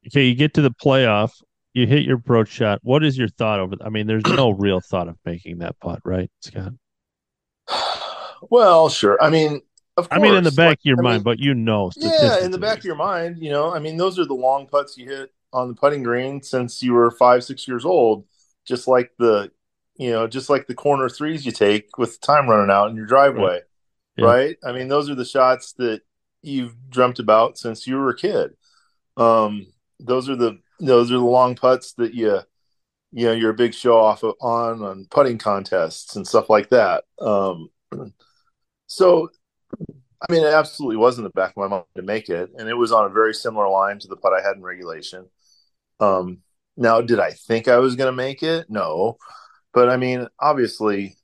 Okay, 0.08 0.26
you 0.26 0.36
get 0.36 0.54
to 0.56 0.62
the 0.62 0.72
playoff, 0.72 1.32
you 1.74 1.86
hit 1.86 2.04
your 2.06 2.18
approach 2.18 2.50
shot. 2.50 2.80
What 2.84 3.04
is 3.04 3.18
your 3.18 3.28
thought 3.28 3.60
over? 3.60 3.76
I 3.82 3.90
mean, 3.90 4.08
there's 4.08 4.26
no 4.26 4.52
real 4.52 4.80
thought 4.82 5.08
of 5.10 5.18
making 5.26 5.60
that 5.60 5.80
putt, 5.80 6.00
right, 6.06 6.32
Scott? 6.42 6.74
Well, 8.50 8.90
sure. 8.90 9.22
I 9.22 9.30
mean, 9.30 9.62
of 9.96 10.08
I 10.12 10.20
mean, 10.20 10.36
in 10.36 10.44
the 10.44 10.52
back 10.52 10.70
like, 10.70 10.80
of 10.80 10.86
your 10.86 11.00
I 11.00 11.02
mind, 11.02 11.16
mean, 11.18 11.24
but 11.24 11.40
you 11.40 11.54
know, 11.54 11.92
Yeah, 11.96 12.40
in 12.40 12.52
the 12.52 12.58
back 12.58 12.80
of 12.80 12.86
your 12.86 12.96
mind, 12.96 13.40
you 13.42 13.50
know, 13.50 13.74
I 13.74 13.80
mean, 13.80 13.98
those 13.98 14.20
are 14.20 14.26
the 14.26 14.34
long 14.34 14.68
putts 14.68 14.98
you 14.98 15.10
hit 15.10 15.32
on 15.54 15.70
the 15.70 15.74
putting 15.74 16.04
green 16.04 16.42
since 16.42 16.84
you 16.84 16.94
were 16.94 17.12
five, 17.12 17.44
six 17.44 17.68
years 17.68 17.86
old. 17.86 18.26
Just 18.66 18.88
like 18.88 19.12
the, 19.18 19.52
you 19.96 20.12
know, 20.12 20.28
just 20.28 20.50
like 20.50 20.68
the 20.68 20.76
corner 20.76 21.10
threes 21.10 21.46
you 21.46 21.52
take 21.52 21.98
with 21.98 22.20
time 22.22 22.50
running 22.50 22.70
out 22.70 22.90
in 22.90 22.96
your 22.96 23.06
driveway, 23.06 23.62
Yeah. 24.18 24.26
right? 24.26 24.58
I 24.64 24.72
mean, 24.74 24.88
those 24.90 25.10
are 25.10 25.16
the 25.16 25.26
shots 25.26 25.74
that 25.74 26.02
you've 26.42 26.76
dreamt 26.90 27.20
about 27.20 27.58
since 27.58 27.88
you 27.88 27.96
were 27.98 28.10
a 28.10 28.16
kid. 28.16 28.52
Um, 29.16 29.68
those 30.00 30.30
are 30.30 30.36
the 30.36 30.60
those 30.80 31.12
are 31.12 31.16
the 31.16 31.26
long 31.26 31.56
putts 31.56 31.94
that 31.94 32.14
you, 32.14 32.40
you 33.12 33.26
know, 33.26 33.32
you're 33.32 33.52
a 33.52 33.56
big 33.56 33.74
show 33.74 33.98
off 33.98 34.24
of, 34.24 34.36
on 34.42 34.84
on 34.84 35.08
putting 35.10 35.38
contests 35.38 36.16
and 36.16 36.28
stuff 36.28 36.50
like 36.50 36.70
that. 36.70 37.06
Um, 37.20 37.70
so 38.88 39.30
I 40.22 40.32
mean, 40.32 40.44
it 40.44 40.54
absolutely 40.54 40.98
was 40.98 41.18
in 41.18 41.24
the 41.24 41.30
back 41.30 41.52
of 41.52 41.58
my 41.58 41.68
mind 41.68 41.86
to 41.96 42.02
make 42.02 42.30
it, 42.30 42.50
and 42.58 42.68
it 42.68 42.74
was 42.74 42.92
on 42.92 43.06
a 43.06 43.10
very 43.14 43.34
similar 43.34 43.70
line 43.70 44.00
to 44.00 44.08
the 44.08 44.16
putt 44.16 44.34
I 44.34 44.46
had 44.46 44.56
in 44.56 44.64
regulation. 44.64 45.28
Um, 46.00 46.40
now, 46.76 47.02
did 47.02 47.20
I 47.20 47.32
think 47.32 47.68
I 47.68 47.78
was 47.78 47.96
going 47.96 48.08
to 48.08 48.16
make 48.16 48.42
it? 48.42 48.68
No, 48.70 49.18
but 49.74 49.90
I 49.90 49.98
mean, 49.98 50.28
obviously, 50.40 51.16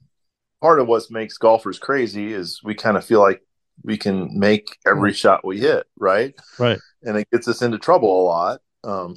part 0.61 0.79
of 0.79 0.87
what 0.87 1.09
makes 1.09 1.37
golfers 1.37 1.79
crazy 1.79 2.33
is 2.33 2.61
we 2.63 2.75
kind 2.75 2.97
of 2.97 3.03
feel 3.03 3.19
like 3.19 3.41
we 3.83 3.97
can 3.97 4.37
make 4.37 4.77
every 4.85 5.13
shot 5.13 5.45
we 5.45 5.59
hit, 5.59 5.87
right? 5.97 6.35
Right. 6.59 6.79
And 7.01 7.17
it 7.17 7.27
gets 7.31 7.47
us 7.47 7.63
into 7.63 7.79
trouble 7.79 8.21
a 8.21 8.25
lot. 8.25 8.61
Um, 8.83 9.15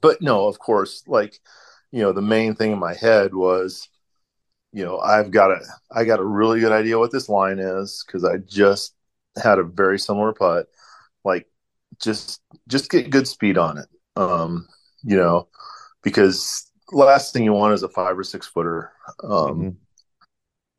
but 0.00 0.22
no, 0.22 0.46
of 0.46 0.58
course, 0.58 1.02
like 1.06 1.38
you 1.92 2.00
know, 2.00 2.12
the 2.12 2.22
main 2.22 2.54
thing 2.54 2.72
in 2.72 2.78
my 2.78 2.94
head 2.94 3.34
was 3.34 3.88
you 4.72 4.84
know, 4.84 4.98
I've 5.00 5.30
got 5.30 5.50
a 5.50 5.60
I 5.90 6.04
got 6.04 6.20
a 6.20 6.24
really 6.24 6.60
good 6.60 6.72
idea 6.72 6.98
what 6.98 7.12
this 7.12 7.28
line 7.28 7.58
is 7.58 8.04
because 8.06 8.24
I 8.24 8.38
just 8.38 8.94
had 9.42 9.58
a 9.58 9.64
very 9.64 9.98
similar 9.98 10.32
putt. 10.32 10.66
Like 11.24 11.48
just 12.02 12.40
just 12.68 12.90
get 12.90 13.10
good 13.10 13.28
speed 13.28 13.58
on 13.58 13.78
it. 13.78 13.88
Um, 14.16 14.68
you 15.02 15.16
know, 15.16 15.48
because 16.02 16.70
last 16.92 17.32
thing 17.32 17.44
you 17.44 17.52
want 17.52 17.74
is 17.74 17.82
a 17.82 17.88
five 17.88 18.18
or 18.18 18.24
six 18.24 18.46
footer. 18.46 18.92
Um 19.24 19.70
Mhm. 19.70 19.76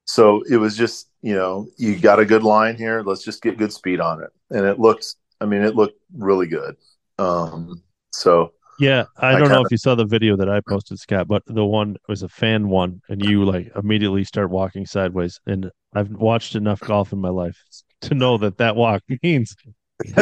so 0.06 0.44
it 0.50 0.58
was 0.58 0.76
just, 0.76 1.10
you 1.22 1.36
know, 1.36 1.68
you 1.78 1.98
got 1.98 2.20
a 2.20 2.26
good 2.26 2.44
line 2.44 2.76
here, 2.76 3.02
let's 3.06 3.24
just 3.24 3.42
get 3.42 3.58
good 3.58 3.72
speed 3.72 4.00
on 4.00 4.22
it. 4.24 4.30
And 4.50 4.66
it 4.66 4.80
looked 4.80 5.16
I 5.40 5.46
mean, 5.46 5.64
it 5.64 5.76
looked 5.76 6.00
really 6.16 6.48
good. 6.48 6.76
Um 7.18 7.84
so 8.14 8.54
Yeah, 8.82 9.06
I 9.18 9.36
I 9.36 9.40
don't 9.40 9.50
know 9.50 9.62
if 9.62 9.70
you 9.70 9.78
saw 9.78 9.94
the 9.94 10.06
video 10.06 10.36
that 10.38 10.50
I 10.50 10.60
posted, 10.68 10.98
Scott, 10.98 11.28
but 11.28 11.44
the 11.46 11.64
one 11.64 11.98
was 12.08 12.24
a 12.24 12.30
fan 12.30 12.68
one, 12.68 13.00
and 13.10 13.24
you 13.24 13.46
like 13.46 13.72
immediately 13.76 14.24
start 14.24 14.50
walking 14.50 14.88
sideways. 14.88 15.40
And 15.46 15.70
I've 15.94 16.10
watched 16.10 16.56
enough 16.56 16.80
golf 16.80 17.14
in 17.14 17.20
my 17.20 17.30
life 17.30 17.56
to 18.02 18.16
know 18.16 18.40
that 18.40 18.58
that 18.58 18.76
walk 18.76 19.04
means 19.24 19.56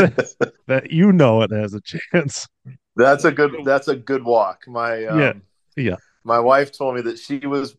that 0.68 0.92
you 0.92 1.13
know 1.13 1.42
it 1.42 1.51
has 1.51 1.74
a 1.74 1.80
chance. 1.80 2.50
That's 2.98 3.24
a 3.24 3.32
good. 3.32 3.54
That's 3.63 3.88
a 3.88 3.96
good 3.96 4.25
walk. 4.25 4.63
My 4.68 5.06
um, 5.06 5.20
Yeah, 5.20 5.34
yeah. 5.78 5.96
My 6.25 6.39
wife 6.39 6.78
told 6.78 6.96
me 6.96 7.01
that 7.04 7.18
she 7.18 7.38
was 7.38 7.78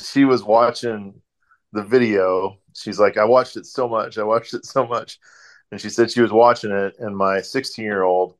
she 0.00 0.24
was 0.24 0.44
watching 0.44 1.20
the 1.72 1.82
video. 1.82 2.58
She's 2.76 3.00
like, 3.00 3.16
I 3.16 3.24
watched 3.24 3.56
it 3.56 3.66
so 3.66 3.88
much. 3.88 4.18
I 4.18 4.22
watched 4.22 4.54
it 4.54 4.66
so 4.66 4.86
much, 4.86 5.18
and 5.72 5.80
she 5.80 5.90
said 5.90 6.12
she 6.12 6.22
was 6.22 6.30
watching 6.30 6.70
it, 6.70 6.94
and 7.00 7.16
my 7.16 7.40
16 7.40 7.84
year 7.84 8.04
old 8.04 8.36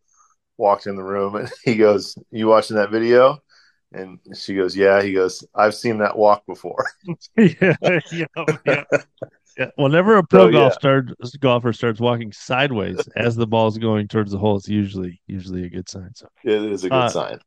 walked 0.58 0.86
in 0.86 0.96
the 0.96 1.02
room, 1.04 1.36
and 1.36 1.50
he 1.64 1.76
goes, 1.76 2.16
"You 2.30 2.48
watching 2.48 2.76
that 2.76 2.90
video?" 2.90 3.38
And 3.92 4.18
she 4.36 4.54
goes, 4.54 4.76
"Yeah." 4.76 5.02
He 5.02 5.12
goes, 5.12 5.44
"I've 5.54 5.74
seen 5.74 5.98
that 5.98 6.16
walk 6.18 6.46
before." 6.46 6.86
yeah, 7.36 7.76
yeah, 8.10 8.26
yeah. 8.66 8.84
Yeah. 9.58 9.70
Whenever 9.76 10.16
a 10.16 10.24
pro 10.24 10.46
So, 10.46 10.50
golf 10.50 10.72
yeah. 10.72 10.74
start, 10.74 11.10
golfer 11.40 11.72
starts 11.72 12.00
walking 12.00 12.32
sideways 12.32 13.06
as 13.16 13.36
the 13.36 13.46
ball's 13.46 13.78
going 13.78 14.08
towards 14.08 14.32
the 14.32 14.38
hole, 14.38 14.56
it's 14.56 14.68
usually 14.68 15.20
usually 15.26 15.64
a 15.64 15.68
good 15.70 15.88
sign. 15.88 16.14
So 16.14 16.28
it 16.44 16.62
is 16.62 16.84
a 16.84 16.90
good 16.90 17.06
Uh, 17.06 17.08
sign. 17.08 17.40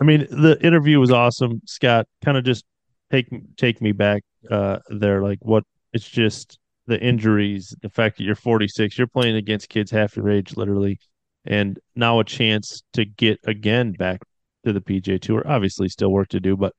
I 0.00 0.04
mean, 0.04 0.26
the 0.30 0.58
interview 0.64 0.98
was 0.98 1.10
awesome, 1.10 1.62
Scott. 1.66 2.06
Kind 2.24 2.36
of 2.36 2.44
just 2.44 2.64
take 3.10 3.28
take 3.56 3.80
me 3.80 3.92
back 3.92 4.22
uh, 4.50 4.78
there. 4.88 5.22
Like, 5.22 5.38
what? 5.42 5.64
It's 5.92 6.08
just 6.08 6.58
the 6.86 7.00
injuries, 7.00 7.74
the 7.82 7.88
fact 7.88 8.18
that 8.18 8.24
you're 8.24 8.34
46, 8.34 8.98
you're 8.98 9.06
playing 9.06 9.36
against 9.36 9.68
kids 9.68 9.90
half 9.90 10.16
your 10.16 10.28
age, 10.28 10.56
literally, 10.56 10.98
and 11.46 11.78
now 11.94 12.20
a 12.20 12.24
chance 12.24 12.82
to 12.94 13.04
get 13.04 13.40
again 13.44 13.92
back 13.92 14.22
to 14.64 14.72
the 14.72 14.80
PGA 14.80 15.20
Tour. 15.20 15.42
Obviously, 15.46 15.88
still 15.88 16.10
work 16.10 16.28
to 16.28 16.40
do, 16.40 16.56
but 16.56 16.72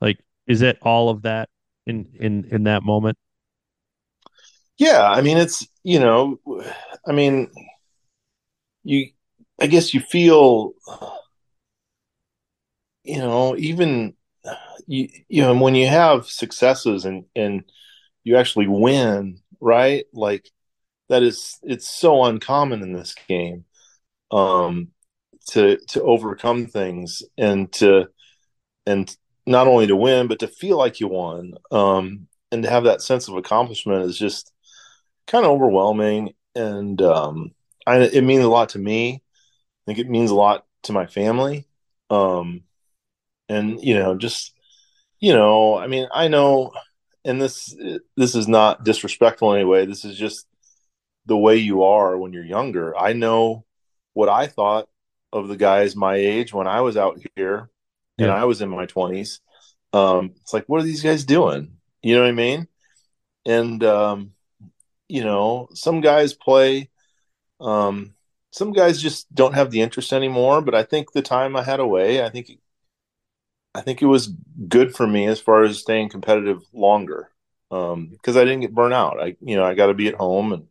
like, 0.00 0.18
is 0.46 0.62
it 0.62 0.78
all 0.82 1.10
of 1.10 1.22
that 1.22 1.48
in 1.86 2.06
in 2.18 2.44
in 2.50 2.64
that 2.64 2.82
moment? 2.82 3.18
Yeah, 4.78 5.08
I 5.08 5.22
mean 5.22 5.38
it's 5.38 5.66
you 5.82 6.00
know, 6.00 6.38
I 7.06 7.12
mean 7.12 7.50
you 8.84 9.10
I 9.60 9.66
guess 9.66 9.94
you 9.94 10.00
feel 10.00 10.72
you 13.04 13.18
know, 13.18 13.56
even 13.56 14.14
you 14.86 15.08
you 15.28 15.42
know, 15.42 15.54
when 15.56 15.74
you 15.74 15.86
have 15.86 16.26
successes 16.26 17.04
and 17.04 17.24
and 17.34 17.64
you 18.24 18.36
actually 18.36 18.66
win, 18.66 19.38
right? 19.60 20.04
Like 20.12 20.50
that 21.08 21.22
is 21.22 21.58
it's 21.62 21.88
so 21.88 22.24
uncommon 22.24 22.82
in 22.82 22.92
this 22.92 23.14
game. 23.28 23.64
Um, 24.30 24.88
to 25.48 25.78
to 25.88 26.02
overcome 26.02 26.66
things 26.66 27.22
and 27.38 27.72
to 27.74 28.08
and 28.86 29.16
not 29.46 29.66
only 29.68 29.86
to 29.86 29.96
win 29.96 30.26
but 30.26 30.40
to 30.40 30.48
feel 30.48 30.76
like 30.76 31.00
you 31.00 31.08
won 31.08 31.54
um, 31.70 32.26
and 32.50 32.62
to 32.62 32.70
have 32.70 32.84
that 32.84 33.02
sense 33.02 33.28
of 33.28 33.36
accomplishment 33.36 34.04
is 34.04 34.18
just 34.18 34.52
kind 35.26 35.44
of 35.44 35.52
overwhelming 35.52 36.32
and 36.56 37.00
um, 37.02 37.52
I, 37.86 38.00
it 38.00 38.24
means 38.24 38.44
a 38.44 38.48
lot 38.48 38.70
to 38.70 38.78
me. 38.78 39.14
I 39.14 39.82
think 39.86 39.98
it 39.98 40.10
means 40.10 40.30
a 40.30 40.34
lot 40.34 40.64
to 40.84 40.92
my 40.92 41.06
family. 41.06 41.66
Um, 42.10 42.62
and 43.48 43.80
you 43.82 43.94
know, 43.94 44.16
just 44.16 44.52
you 45.20 45.32
know, 45.32 45.76
I 45.76 45.86
mean, 45.86 46.08
I 46.12 46.28
know, 46.28 46.72
and 47.24 47.40
this 47.40 47.76
this 48.16 48.34
is 48.34 48.48
not 48.48 48.84
disrespectful 48.84 49.52
in 49.52 49.60
any 49.60 49.68
way. 49.68 49.86
This 49.86 50.04
is 50.04 50.18
just 50.18 50.46
the 51.26 51.36
way 51.36 51.56
you 51.56 51.84
are 51.84 52.18
when 52.18 52.32
you're 52.32 52.44
younger. 52.44 52.96
I 52.96 53.12
know 53.12 53.65
what 54.16 54.30
I 54.30 54.46
thought 54.46 54.88
of 55.30 55.48
the 55.48 55.58
guys 55.58 55.94
my 55.94 56.16
age 56.16 56.50
when 56.54 56.66
I 56.66 56.80
was 56.80 56.96
out 56.96 57.20
here 57.36 57.68
and 58.18 58.30
I 58.30 58.46
was 58.46 58.62
in 58.62 58.70
my 58.70 58.86
20s. 58.86 59.40
Um, 59.92 60.32
it's 60.40 60.54
like, 60.54 60.64
what 60.68 60.80
are 60.80 60.84
these 60.84 61.02
guys 61.02 61.24
doing? 61.24 61.76
You 62.02 62.14
know 62.14 62.22
what 62.22 62.30
I 62.30 62.32
mean? 62.32 62.66
And, 63.44 63.84
um, 63.84 64.32
you 65.06 65.22
know, 65.22 65.68
some 65.74 66.00
guys 66.00 66.32
play, 66.32 66.88
um, 67.60 68.14
some 68.52 68.72
guys 68.72 69.02
just 69.02 69.32
don't 69.34 69.54
have 69.54 69.70
the 69.70 69.82
interest 69.82 70.14
anymore. 70.14 70.62
But 70.62 70.74
I 70.74 70.82
think 70.82 71.12
the 71.12 71.20
time 71.20 71.54
I 71.54 71.62
had 71.62 71.78
away, 71.78 72.24
I 72.24 72.30
think, 72.30 72.52
I 73.74 73.82
think 73.82 74.00
it 74.00 74.06
was 74.06 74.32
good 74.66 74.94
for 74.94 75.06
me 75.06 75.26
as 75.26 75.40
far 75.40 75.62
as 75.62 75.78
staying 75.78 76.08
competitive 76.08 76.62
longer 76.72 77.30
because 77.68 77.92
um, 77.92 78.18
I 78.26 78.44
didn't 78.44 78.60
get 78.60 78.74
burnt 78.74 78.94
out. 78.94 79.20
I, 79.20 79.36
you 79.42 79.56
know, 79.56 79.64
I 79.64 79.74
got 79.74 79.88
to 79.88 79.94
be 79.94 80.08
at 80.08 80.14
home 80.14 80.54
and 80.54 80.68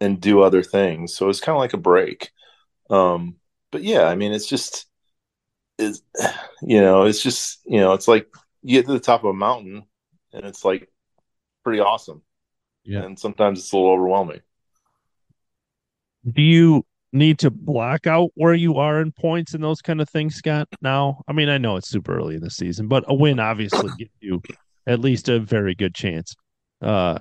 and 0.00 0.20
do 0.20 0.42
other 0.42 0.62
things. 0.62 1.14
So 1.14 1.28
it's 1.30 1.40
kind 1.40 1.56
of 1.56 1.60
like 1.60 1.72
a 1.72 1.78
break. 1.78 2.30
Um, 2.90 3.36
but 3.70 3.82
yeah, 3.82 4.04
I 4.04 4.14
mean, 4.14 4.32
it's 4.32 4.46
just, 4.46 4.86
is 5.78 6.02
you 6.62 6.80
know, 6.80 7.04
it's 7.04 7.22
just, 7.22 7.60
you 7.64 7.80
know, 7.80 7.92
it's 7.92 8.08
like 8.08 8.26
you 8.62 8.78
get 8.78 8.86
to 8.86 8.92
the 8.92 9.00
top 9.00 9.24
of 9.24 9.30
a 9.30 9.34
mountain 9.34 9.84
and 10.32 10.44
it's 10.44 10.64
like 10.64 10.88
pretty 11.64 11.80
awesome. 11.80 12.22
Yeah. 12.84 13.02
And 13.02 13.18
sometimes 13.18 13.58
it's 13.58 13.72
a 13.72 13.76
little 13.76 13.92
overwhelming. 13.92 14.40
Do 16.30 16.42
you 16.42 16.84
need 17.12 17.38
to 17.40 17.50
block 17.50 18.06
out 18.06 18.30
where 18.34 18.54
you 18.54 18.76
are 18.76 19.00
in 19.00 19.12
points 19.12 19.54
and 19.54 19.62
those 19.62 19.80
kind 19.80 20.00
of 20.00 20.08
things, 20.08 20.36
Scott? 20.36 20.68
Now, 20.80 21.22
I 21.28 21.32
mean, 21.32 21.48
I 21.48 21.58
know 21.58 21.76
it's 21.76 21.88
super 21.88 22.16
early 22.16 22.34
in 22.36 22.42
the 22.42 22.50
season, 22.50 22.88
but 22.88 23.04
a 23.06 23.14
win 23.14 23.40
obviously 23.40 23.90
gives 23.98 24.10
you 24.20 24.42
at 24.86 25.00
least 25.00 25.28
a 25.28 25.38
very 25.38 25.74
good 25.74 25.94
chance. 25.94 26.34
Uh, 26.80 27.18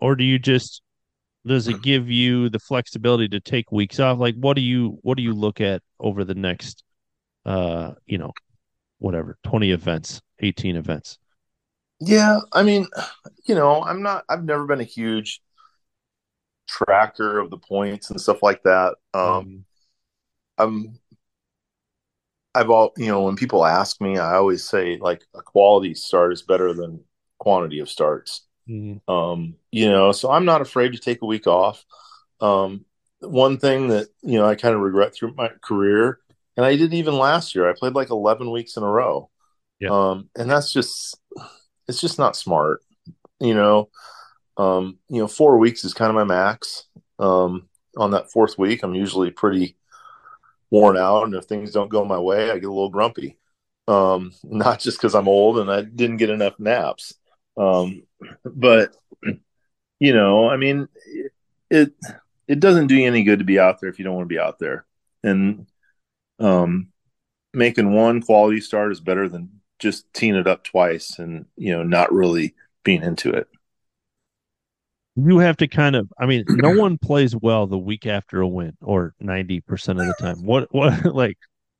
or 0.00 0.16
do 0.16 0.24
you 0.24 0.38
just 0.38 0.82
does 1.46 1.68
it 1.68 1.82
give 1.82 2.10
you 2.10 2.50
the 2.50 2.58
flexibility 2.58 3.28
to 3.28 3.40
take 3.40 3.72
weeks 3.72 3.98
off? 3.98 4.18
Like 4.18 4.34
what 4.36 4.54
do 4.54 4.62
you 4.62 4.98
what 5.02 5.16
do 5.16 5.22
you 5.22 5.32
look 5.32 5.60
at 5.60 5.82
over 5.98 6.24
the 6.24 6.34
next 6.34 6.84
uh 7.46 7.92
you 8.06 8.18
know 8.18 8.32
whatever 8.98 9.38
20 9.44 9.70
events 9.70 10.20
18 10.40 10.76
events? 10.76 11.18
Yeah 12.00 12.40
i 12.52 12.62
mean 12.62 12.86
you 13.44 13.54
know 13.54 13.82
i'm 13.82 14.02
not 14.02 14.24
i've 14.28 14.44
never 14.44 14.66
been 14.66 14.80
a 14.80 14.84
huge 14.84 15.42
tracker 16.66 17.38
of 17.38 17.50
the 17.50 17.58
points 17.58 18.10
and 18.10 18.20
stuff 18.20 18.42
like 18.42 18.62
that. 18.62 18.94
Um 19.12 19.22
mm. 19.22 19.62
i'm 20.58 20.98
i've 22.54 22.70
all 22.70 22.92
you 22.96 23.06
know 23.06 23.22
when 23.22 23.36
people 23.36 23.64
ask 23.64 24.00
me 24.00 24.18
i 24.18 24.34
always 24.34 24.64
say 24.64 24.98
like 24.98 25.24
a 25.34 25.42
quality 25.42 25.94
start 25.94 26.32
is 26.32 26.42
better 26.42 26.72
than 26.72 27.04
quantity 27.38 27.80
of 27.80 27.88
starts 27.88 28.46
Mm-hmm. 28.70 29.10
Um, 29.12 29.56
you 29.72 29.90
know, 29.90 30.12
so 30.12 30.30
I'm 30.30 30.44
not 30.44 30.60
afraid 30.60 30.92
to 30.92 30.98
take 30.98 31.22
a 31.22 31.26
week 31.26 31.46
off. 31.46 31.84
Um, 32.40 32.84
one 33.20 33.58
thing 33.58 33.88
that 33.88 34.08
you 34.22 34.38
know 34.38 34.46
I 34.46 34.54
kind 34.54 34.74
of 34.74 34.80
regret 34.80 35.14
through 35.14 35.34
my 35.34 35.50
career, 35.62 36.20
and 36.56 36.64
I 36.64 36.76
did 36.76 36.94
even 36.94 37.14
last 37.14 37.54
year. 37.54 37.68
I 37.68 37.74
played 37.76 37.94
like 37.94 38.10
11 38.10 38.50
weeks 38.50 38.76
in 38.76 38.82
a 38.82 38.88
row, 38.88 39.28
yeah. 39.80 39.90
um, 39.90 40.30
and 40.36 40.48
that's 40.48 40.72
just 40.72 41.18
it's 41.88 42.00
just 42.00 42.18
not 42.18 42.36
smart. 42.36 42.80
You 43.40 43.54
know, 43.54 43.88
um, 44.56 44.98
you 45.08 45.20
know, 45.20 45.28
four 45.28 45.58
weeks 45.58 45.84
is 45.84 45.94
kind 45.94 46.10
of 46.10 46.14
my 46.14 46.24
max. 46.24 46.84
Um, 47.18 47.68
on 47.96 48.12
that 48.12 48.30
fourth 48.30 48.56
week, 48.56 48.82
I'm 48.82 48.94
usually 48.94 49.30
pretty 49.30 49.76
worn 50.70 50.96
out, 50.96 51.24
and 51.24 51.34
if 51.34 51.46
things 51.46 51.72
don't 51.72 51.90
go 51.90 52.04
my 52.04 52.18
way, 52.18 52.50
I 52.50 52.54
get 52.54 52.68
a 52.68 52.72
little 52.72 52.90
grumpy. 52.90 53.36
Um, 53.88 54.32
not 54.44 54.78
just 54.78 54.98
because 54.98 55.16
I'm 55.16 55.28
old 55.28 55.58
and 55.58 55.70
I 55.70 55.82
didn't 55.82 56.18
get 56.18 56.30
enough 56.30 56.54
naps. 56.60 57.14
Um, 57.56 58.02
but 58.44 58.94
you 59.98 60.14
know, 60.14 60.48
I 60.48 60.56
mean, 60.56 60.88
it 61.70 61.92
it 62.48 62.60
doesn't 62.60 62.88
do 62.88 62.96
you 62.96 63.06
any 63.06 63.22
good 63.22 63.38
to 63.38 63.44
be 63.44 63.58
out 63.58 63.80
there 63.80 63.90
if 63.90 63.98
you 63.98 64.04
don't 64.04 64.14
want 64.14 64.28
to 64.28 64.34
be 64.34 64.40
out 64.40 64.58
there. 64.58 64.84
And 65.22 65.66
um, 66.40 66.88
making 67.52 67.92
one 67.92 68.22
quality 68.22 68.60
start 68.60 68.92
is 68.92 69.00
better 69.00 69.28
than 69.28 69.60
just 69.78 70.12
teeing 70.12 70.34
it 70.34 70.46
up 70.46 70.64
twice 70.64 71.18
and 71.18 71.46
you 71.56 71.72
know 71.72 71.82
not 71.82 72.12
really 72.12 72.54
being 72.82 73.02
into 73.02 73.30
it. 73.30 73.46
You 75.16 75.38
have 75.38 75.56
to 75.58 75.68
kind 75.68 75.96
of, 75.96 76.10
I 76.18 76.26
mean, 76.26 76.44
no 76.48 76.70
one 76.78 76.96
plays 76.96 77.36
well 77.36 77.66
the 77.66 77.78
week 77.78 78.06
after 78.06 78.40
a 78.40 78.48
win 78.48 78.76
or 78.80 79.14
ninety 79.20 79.60
percent 79.60 80.00
of 80.00 80.06
the 80.06 80.14
time. 80.14 80.42
What 80.42 80.72
what 80.72 81.04
like, 81.14 81.36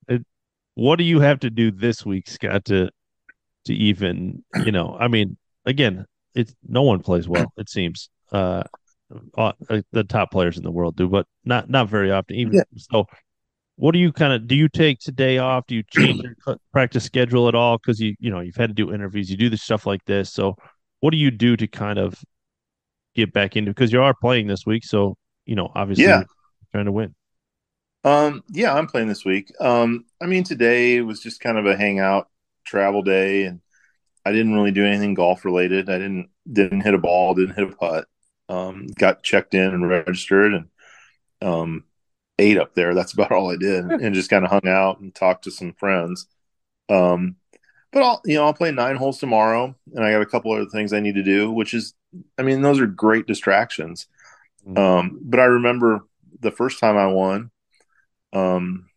it, 0.09 0.27
what 0.75 0.97
do 0.97 1.05
you 1.05 1.21
have 1.21 1.41
to 1.41 1.51
do 1.51 1.71
this 1.71 2.05
week, 2.05 2.29
Scott, 2.29 2.67
to 2.67 2.91
to 3.67 3.75
even 3.75 4.45
you 4.65 4.73
know? 4.73 4.97
I 4.99 5.09
mean, 5.09 5.37
again, 5.65 6.07
it's 6.35 6.55
no 6.67 6.83
one 6.83 7.01
plays 7.01 7.29
well. 7.29 7.53
It 7.57 7.69
seems 7.69 8.11
uh, 8.33 8.63
uh, 9.37 9.53
the 9.93 10.05
top 10.05 10.31
players 10.31 10.57
in 10.57 10.65
the 10.65 10.71
world 10.71 10.97
do, 10.97 11.09
but 11.09 11.27
not 11.45 11.69
not 11.69 11.89
very 11.89 12.11
often. 12.11 12.37
Even 12.37 12.55
yeah. 12.55 12.63
so, 12.77 13.07
what 13.77 13.93
do 13.93 13.99
you 13.99 14.13
kind 14.13 14.33
of 14.33 14.47
do? 14.47 14.55
You 14.55 14.69
take 14.69 15.01
today 15.01 15.39
off? 15.39 15.67
Do 15.67 15.75
you 15.75 15.83
change 15.91 16.23
your 16.23 16.57
practice 16.73 17.05
schedule 17.05 17.49
at 17.49 17.55
all? 17.55 17.79
Because 17.79 18.01
you 18.01 18.15
you 18.21 18.31
know 18.31 18.41
you've 18.41 18.57
had 18.57 18.71
to 18.71 18.75
do 18.75 18.93
interviews, 18.93 19.31
you 19.31 19.37
do 19.37 19.51
the 19.51 19.57
stuff 19.57 19.87
like 19.87 20.05
this. 20.05 20.33
So, 20.33 20.57
what 21.01 21.11
do 21.11 21.17
you 21.17 21.31
do 21.31 21.57
to 21.57 21.67
kind 21.67 21.99
of 21.99 22.15
get 23.15 23.33
back 23.33 23.57
into? 23.57 23.73
Because 23.73 23.93
you 23.93 24.03
are 24.03 24.15
playing 24.15 24.47
this 24.47 24.65
week, 24.67 24.85
so 24.85 25.17
you 25.47 25.57
know 25.57 25.71
obviously 25.75 26.05
yeah. 26.05 26.23
trying 26.73 26.87
to 26.87 26.93
win. 26.93 27.15
Um, 28.03 28.43
yeah, 28.49 28.75
I'm 28.75 28.87
playing 28.87 29.09
this 29.09 29.25
week. 29.25 29.53
Um, 29.61 30.07
I 30.23 30.27
mean, 30.27 30.45
today 30.45 31.01
was 31.03 31.21
just 31.21 31.41
kind 31.41 31.59
of 31.59 31.67
a 31.67 31.77
hangout 31.77 32.29
travel 32.65 33.03
day, 33.03 33.45
and 33.45 33.61
I 34.25 34.33
didn't 34.33 34.55
really 34.55 34.71
do 34.71 34.85
anything 34.85 35.15
golf 35.15 35.45
related. 35.45 35.89
I 35.89 35.99
didn't 35.99 36.29
didn't 36.51 36.83
hit 36.83 36.95
a 36.95 36.99
ball, 36.99 37.35
didn't 37.35 37.57
hit 37.57 37.71
a 37.73 37.77
putt. 37.77 38.07
Um, 38.49 38.87
got 38.99 39.23
checked 39.23 39.55
in 39.55 39.73
and 39.73 39.89
registered 39.89 40.53
and 40.53 40.69
um, 41.41 41.85
ate 42.39 42.59
up 42.59 42.75
there. 42.75 42.95
That's 42.95 43.13
about 43.15 43.33
all 43.33 43.51
I 43.51 43.57
did, 43.57 43.85
and 43.85 44.15
just 44.15 44.31
kind 44.31 44.45
of 44.45 44.51
hung 44.51 44.69
out 44.69 45.01
and 45.01 45.15
talked 45.15 45.45
to 45.45 45.51
some 45.51 45.73
friends. 45.75 46.27
Um, 46.89 47.37
but 47.93 48.03
I'll 48.03 48.21
you 48.25 48.35
know 48.35 48.45
I'll 48.45 48.55
play 48.55 48.73
nine 48.73 48.97
holes 48.97 49.19
tomorrow, 49.19 49.75
and 49.95 50.05
I 50.05 50.13
got 50.13 50.23
a 50.23 50.27
couple 50.27 50.53
other 50.53 50.67
things 50.67 50.93
I 50.93 51.01
need 51.01 51.15
to 51.15 51.23
do, 51.23 51.51
which 51.51 51.75
is, 51.75 51.95
I 52.39 52.43
mean, 52.43 52.63
those 52.63 52.81
are 52.81 52.87
great 52.87 53.27
distractions. 53.27 54.07
Mm-hmm. 54.67 54.79
Um, 54.79 55.19
but 55.23 55.41
I 55.41 55.45
remember 55.45 56.01
the 56.41 56.51
first 56.51 56.79
time 56.79 56.97
I 56.97 57.07
won, 57.07 57.51
um, 58.33 58.91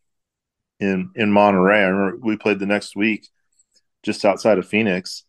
in 0.79 1.12
in 1.15 1.31
Monterey. 1.31 1.79
I 1.79 1.88
remember 1.88 2.17
we 2.25 2.38
played 2.38 2.59
the 2.59 2.65
next 2.65 2.95
week 2.95 3.29
just 4.03 4.25
outside 4.25 4.57
of 4.59 4.67
Phoenix. 4.67 5.23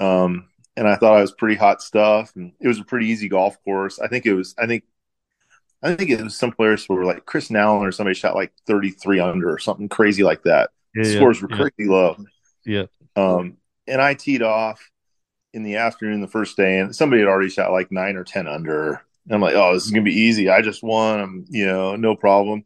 Um, 0.00 0.48
and 0.76 0.88
I 0.88 0.96
thought 0.96 1.16
I 1.16 1.20
was 1.20 1.32
pretty 1.32 1.56
hot 1.56 1.82
stuff, 1.82 2.32
and 2.34 2.52
it 2.60 2.68
was 2.68 2.80
a 2.80 2.84
pretty 2.84 3.06
easy 3.06 3.28
golf 3.28 3.62
course. 3.64 3.98
I 3.98 4.08
think 4.08 4.26
it 4.26 4.34
was. 4.34 4.54
I 4.58 4.66
think. 4.66 4.84
I 5.82 5.94
think 5.94 6.08
it 6.08 6.22
was 6.22 6.34
some 6.34 6.52
players 6.52 6.86
who 6.86 6.94
were 6.94 7.04
like 7.04 7.26
Chris 7.26 7.50
Nallen 7.50 7.82
or 7.82 7.92
somebody 7.92 8.14
shot 8.14 8.34
like 8.34 8.54
33 8.66 9.20
under 9.20 9.52
or 9.52 9.58
something 9.58 9.90
crazy 9.90 10.22
like 10.22 10.42
that. 10.44 10.70
Yeah, 10.94 11.04
scores 11.04 11.42
were 11.42 11.48
yeah. 11.50 11.56
crazy 11.56 11.90
low. 11.90 12.16
Yeah. 12.64 12.86
Um, 13.16 13.58
and 13.86 14.00
I 14.00 14.14
teed 14.14 14.40
off 14.40 14.90
in 15.52 15.62
the 15.62 15.76
afternoon 15.76 16.22
the 16.22 16.26
first 16.26 16.56
day, 16.56 16.78
and 16.78 16.96
somebody 16.96 17.20
had 17.20 17.28
already 17.28 17.50
shot 17.50 17.70
like 17.70 17.92
nine 17.92 18.16
or 18.16 18.24
10 18.24 18.46
under. 18.46 19.02
And 19.26 19.34
I'm 19.34 19.42
like, 19.42 19.54
oh, 19.54 19.74
this 19.74 19.84
is 19.84 19.90
gonna 19.90 20.04
be 20.04 20.20
easy. 20.20 20.48
I 20.48 20.62
just 20.62 20.82
won. 20.82 21.20
I'm, 21.20 21.44
you 21.50 21.66
know, 21.66 21.96
no 21.96 22.16
problem. 22.16 22.64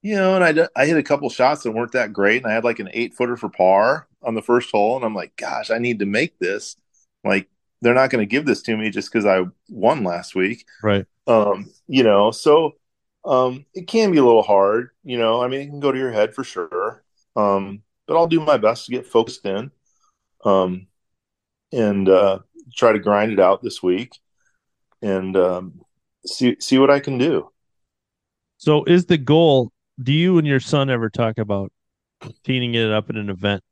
You 0.00 0.16
know, 0.16 0.34
and 0.34 0.42
I 0.60 0.68
I 0.74 0.86
hit 0.86 0.96
a 0.96 1.02
couple 1.02 1.28
shots 1.28 1.62
that 1.62 1.72
weren't 1.72 1.92
that 1.92 2.14
great, 2.14 2.42
and 2.42 2.50
I 2.50 2.54
had 2.54 2.64
like 2.64 2.78
an 2.78 2.88
eight 2.94 3.14
footer 3.14 3.36
for 3.36 3.50
par 3.50 4.08
on 4.22 4.34
the 4.34 4.42
first 4.42 4.70
hole, 4.70 4.96
and 4.96 5.04
I'm 5.04 5.14
like, 5.14 5.36
gosh, 5.36 5.70
I 5.70 5.78
need 5.78 6.00
to 6.00 6.06
make 6.06 6.38
this. 6.38 6.76
Like, 7.24 7.48
they're 7.82 7.94
not 7.94 8.10
going 8.10 8.22
to 8.22 8.30
give 8.30 8.46
this 8.46 8.62
to 8.62 8.76
me 8.76 8.90
just 8.90 9.10
because 9.10 9.26
I 9.26 9.44
won 9.68 10.04
last 10.04 10.34
week, 10.34 10.66
right? 10.82 11.06
Um, 11.26 11.70
you 11.86 12.02
know, 12.02 12.30
so 12.30 12.72
um, 13.24 13.64
it 13.74 13.86
can 13.86 14.10
be 14.12 14.18
a 14.18 14.24
little 14.24 14.42
hard. 14.42 14.90
You 15.02 15.18
know, 15.18 15.42
I 15.42 15.48
mean, 15.48 15.60
it 15.60 15.66
can 15.66 15.80
go 15.80 15.92
to 15.92 15.98
your 15.98 16.12
head 16.12 16.34
for 16.34 16.44
sure. 16.44 17.02
Um, 17.36 17.82
but 18.06 18.16
I'll 18.16 18.26
do 18.26 18.40
my 18.40 18.56
best 18.56 18.86
to 18.86 18.92
get 18.92 19.06
focused 19.06 19.46
in, 19.46 19.70
um, 20.44 20.88
and 21.72 22.08
uh, 22.08 22.40
try 22.74 22.92
to 22.92 22.98
grind 22.98 23.32
it 23.32 23.40
out 23.40 23.62
this 23.62 23.82
week, 23.82 24.18
and 25.00 25.36
um, 25.36 25.80
see 26.26 26.56
see 26.60 26.78
what 26.78 26.90
I 26.90 27.00
can 27.00 27.18
do. 27.18 27.50
So, 28.58 28.84
is 28.84 29.06
the 29.06 29.18
goal? 29.18 29.72
Do 30.02 30.12
you 30.12 30.38
and 30.38 30.46
your 30.46 30.60
son 30.60 30.90
ever 30.90 31.08
talk 31.08 31.38
about 31.38 31.72
teeing 32.44 32.74
it 32.74 32.90
up 32.90 33.10
in 33.10 33.16
an 33.16 33.30
event 33.30 33.62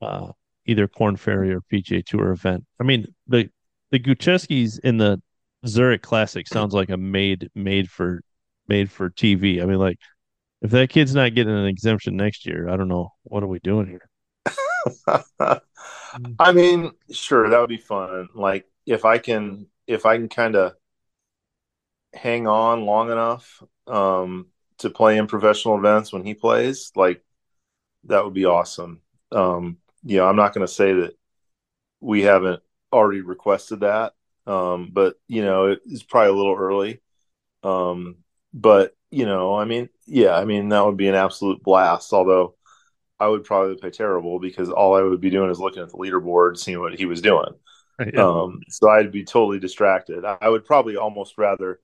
uh, 0.00 0.32
either 0.66 0.88
Korn 0.88 1.16
Ferry 1.16 1.52
or 1.52 1.60
PGA 1.72 2.04
Tour 2.04 2.30
event. 2.30 2.64
I 2.80 2.84
mean, 2.84 3.06
the 3.26 3.50
the 3.90 3.98
Gutschewskis 3.98 4.78
in 4.80 4.98
the 4.98 5.20
Zurich 5.66 6.02
Classic 6.02 6.46
sounds 6.46 6.74
like 6.74 6.90
a 6.90 6.96
made 6.96 7.50
made 7.54 7.90
for 7.90 8.22
made 8.68 8.90
for 8.90 9.10
TV. 9.10 9.62
I 9.62 9.66
mean, 9.66 9.78
like 9.78 9.98
if 10.62 10.70
that 10.70 10.90
kid's 10.90 11.14
not 11.14 11.34
getting 11.34 11.54
an 11.56 11.66
exemption 11.66 12.16
next 12.16 12.46
year, 12.46 12.68
I 12.68 12.76
don't 12.76 12.88
know 12.88 13.12
what 13.24 13.42
are 13.42 13.48
we 13.48 13.58
doing 13.60 13.86
here. 13.86 14.08
I 16.38 16.52
mean, 16.52 16.92
sure, 17.10 17.48
that 17.48 17.60
would 17.60 17.68
be 17.68 17.78
fun. 17.78 18.28
Like 18.34 18.66
if 18.86 19.04
I 19.04 19.18
can, 19.18 19.66
if 19.86 20.06
I 20.06 20.16
can 20.16 20.28
kind 20.28 20.56
of 20.56 20.74
hang 22.12 22.46
on 22.46 22.84
long 22.86 23.10
enough 23.10 23.62
um, 23.86 24.46
to 24.78 24.90
play 24.90 25.18
in 25.18 25.26
professional 25.26 25.78
events 25.78 26.12
when 26.12 26.24
he 26.24 26.34
plays, 26.34 26.90
like 26.94 27.22
that 28.04 28.24
would 28.24 28.34
be 28.34 28.46
awesome. 28.46 29.00
Um, 29.32 29.78
you 30.04 30.18
know, 30.18 30.26
I'm 30.26 30.36
not 30.36 30.54
going 30.54 30.66
to 30.66 30.72
say 30.72 30.92
that 30.92 31.16
we 32.00 32.22
haven't 32.22 32.62
already 32.92 33.20
requested 33.20 33.80
that, 33.80 34.14
um, 34.46 34.90
but 34.92 35.16
you 35.28 35.42
know, 35.42 35.76
it's 35.84 36.02
probably 36.02 36.30
a 36.30 36.36
little 36.36 36.56
early. 36.56 37.00
Um, 37.62 38.16
but 38.52 38.96
you 39.10 39.26
know, 39.26 39.54
I 39.54 39.64
mean, 39.64 39.88
yeah, 40.06 40.34
I 40.34 40.44
mean 40.44 40.68
that 40.70 40.84
would 40.84 40.96
be 40.96 41.08
an 41.08 41.14
absolute 41.14 41.62
blast. 41.62 42.12
Although 42.12 42.54
I 43.18 43.28
would 43.28 43.44
probably 43.44 43.76
play 43.76 43.90
terrible 43.90 44.40
because 44.40 44.70
all 44.70 44.96
I 44.96 45.02
would 45.02 45.20
be 45.20 45.30
doing 45.30 45.50
is 45.50 45.60
looking 45.60 45.82
at 45.82 45.90
the 45.90 45.98
leaderboard, 45.98 46.56
seeing 46.56 46.80
what 46.80 46.94
he 46.94 47.04
was 47.04 47.20
doing. 47.20 47.54
Yeah. 48.14 48.24
Um, 48.24 48.60
so 48.70 48.88
I'd 48.88 49.12
be 49.12 49.24
totally 49.24 49.58
distracted. 49.58 50.24
I 50.24 50.48
would 50.48 50.64
probably 50.64 50.96
almost 50.96 51.36
rather, 51.36 51.80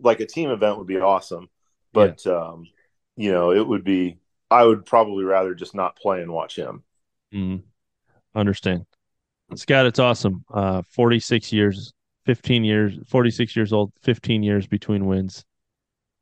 like 0.00 0.20
a 0.20 0.26
team 0.26 0.50
event 0.50 0.78
would 0.78 0.86
be 0.86 0.96
awesome, 0.96 1.50
but 1.92 2.24
yeah. 2.24 2.32
um, 2.32 2.66
you 3.16 3.30
know, 3.30 3.52
it 3.52 3.66
would 3.66 3.84
be. 3.84 4.18
I 4.50 4.64
would 4.64 4.86
probably 4.86 5.22
rather 5.24 5.54
just 5.54 5.74
not 5.74 5.96
play 5.96 6.22
and 6.22 6.32
watch 6.32 6.56
him. 6.56 6.82
Mm, 7.34 7.62
understand, 8.34 8.86
Scott. 9.54 9.86
It's 9.86 9.98
awesome. 9.98 10.44
Uh, 10.52 10.82
Forty 10.90 11.20
six 11.20 11.52
years, 11.52 11.92
fifteen 12.26 12.64
years, 12.64 12.98
forty 13.08 13.30
six 13.30 13.56
years 13.56 13.72
old, 13.72 13.92
fifteen 14.02 14.42
years 14.42 14.66
between 14.66 15.06
wins. 15.06 15.44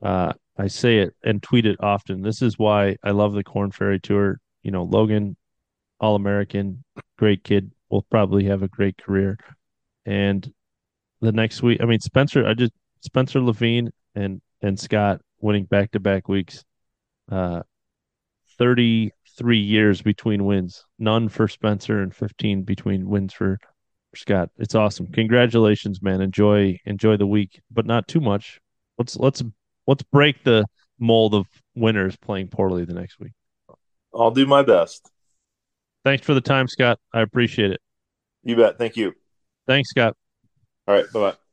Uh, 0.03 0.33
I 0.59 0.69
say 0.69 0.99
it 0.99 1.15
and 1.25 1.43
tweet 1.43 1.67
it 1.67 1.77
often. 1.81 2.23
This 2.23 2.43
is 2.43 2.59
why 2.59 2.97
I 3.03 3.13
love 3.13 3.33
the 3.33 3.45
Korn 3.45 3.71
Ferry 3.71 4.01
Tour 4.01 4.41
you 4.63 4.71
know, 4.71 4.85
Logan, 4.85 5.37
All 6.01 6.15
American, 6.15 6.85
great 7.17 7.43
kid, 7.43 7.73
will 7.89 8.03
probably 8.03 8.45
have 8.45 8.63
a 8.63 8.69
great 8.69 8.99
career. 8.99 9.39
And 10.05 10.53
the 11.21 11.33
next 11.33 11.63
week, 11.63 11.81
I 11.81 11.87
mean, 11.87 12.01
Spencer, 12.01 12.47
I 12.47 12.55
just 12.55 12.73
Spencer 13.01 13.41
Levin 13.41 13.91
and 14.15 14.41
and 14.61 14.79
Scott 14.79 15.21
winning 15.41 15.65
back 15.65 15.93
to 15.93 16.01
back 16.01 16.29
weeks. 16.29 16.65
Uh, 17.31 17.63
thirty 18.59 19.13
three 19.39 19.61
years 19.61 20.03
between 20.03 20.45
wins, 20.45 20.85
none 20.99 21.29
for 21.29 21.49
Spencer, 21.49 22.03
and 22.03 22.15
fifteen 22.15 22.63
between 22.63 23.09
wins 23.09 23.33
for, 23.33 23.59
for 24.11 24.17
Scott. 24.17 24.51
It's 24.59 24.75
awesome. 24.75 25.07
Congratulations, 25.07 26.03
man. 26.03 26.21
Enjoy 26.21 26.79
enjoy 26.85 27.17
the 27.17 27.27
week, 27.27 27.61
but 27.71 27.87
not 27.87 28.09
too 28.09 28.21
much. 28.21 28.61
Let's 28.99 29.17
let's 29.17 29.43
let's 29.87 30.03
break 30.03 30.43
the 30.45 30.67
mold 30.99 31.35
of 31.35 31.47
winners 31.75 32.17
playing 32.17 32.49
poorly 32.49 32.85
the 32.85 32.95
next 32.95 33.21
week. 33.21 33.33
I'll 34.13 34.33
do 34.33 34.47
my 34.47 34.63
best. 34.63 35.09
Thanks 36.05 36.27
for 36.27 36.35
the 36.35 36.41
time, 36.41 36.67
Scott. 36.67 36.99
I 37.15 37.21
appreciate 37.21 37.71
it. 37.71 37.81
You 38.43 38.57
bet. 38.57 38.79
Thank 38.79 38.97
you. 38.97 39.15
Thanks, 39.67 39.91
Scott. 39.91 40.17
All 40.87 40.95
right. 40.95 41.07
Bye 41.13 41.21
bye. 41.21 41.48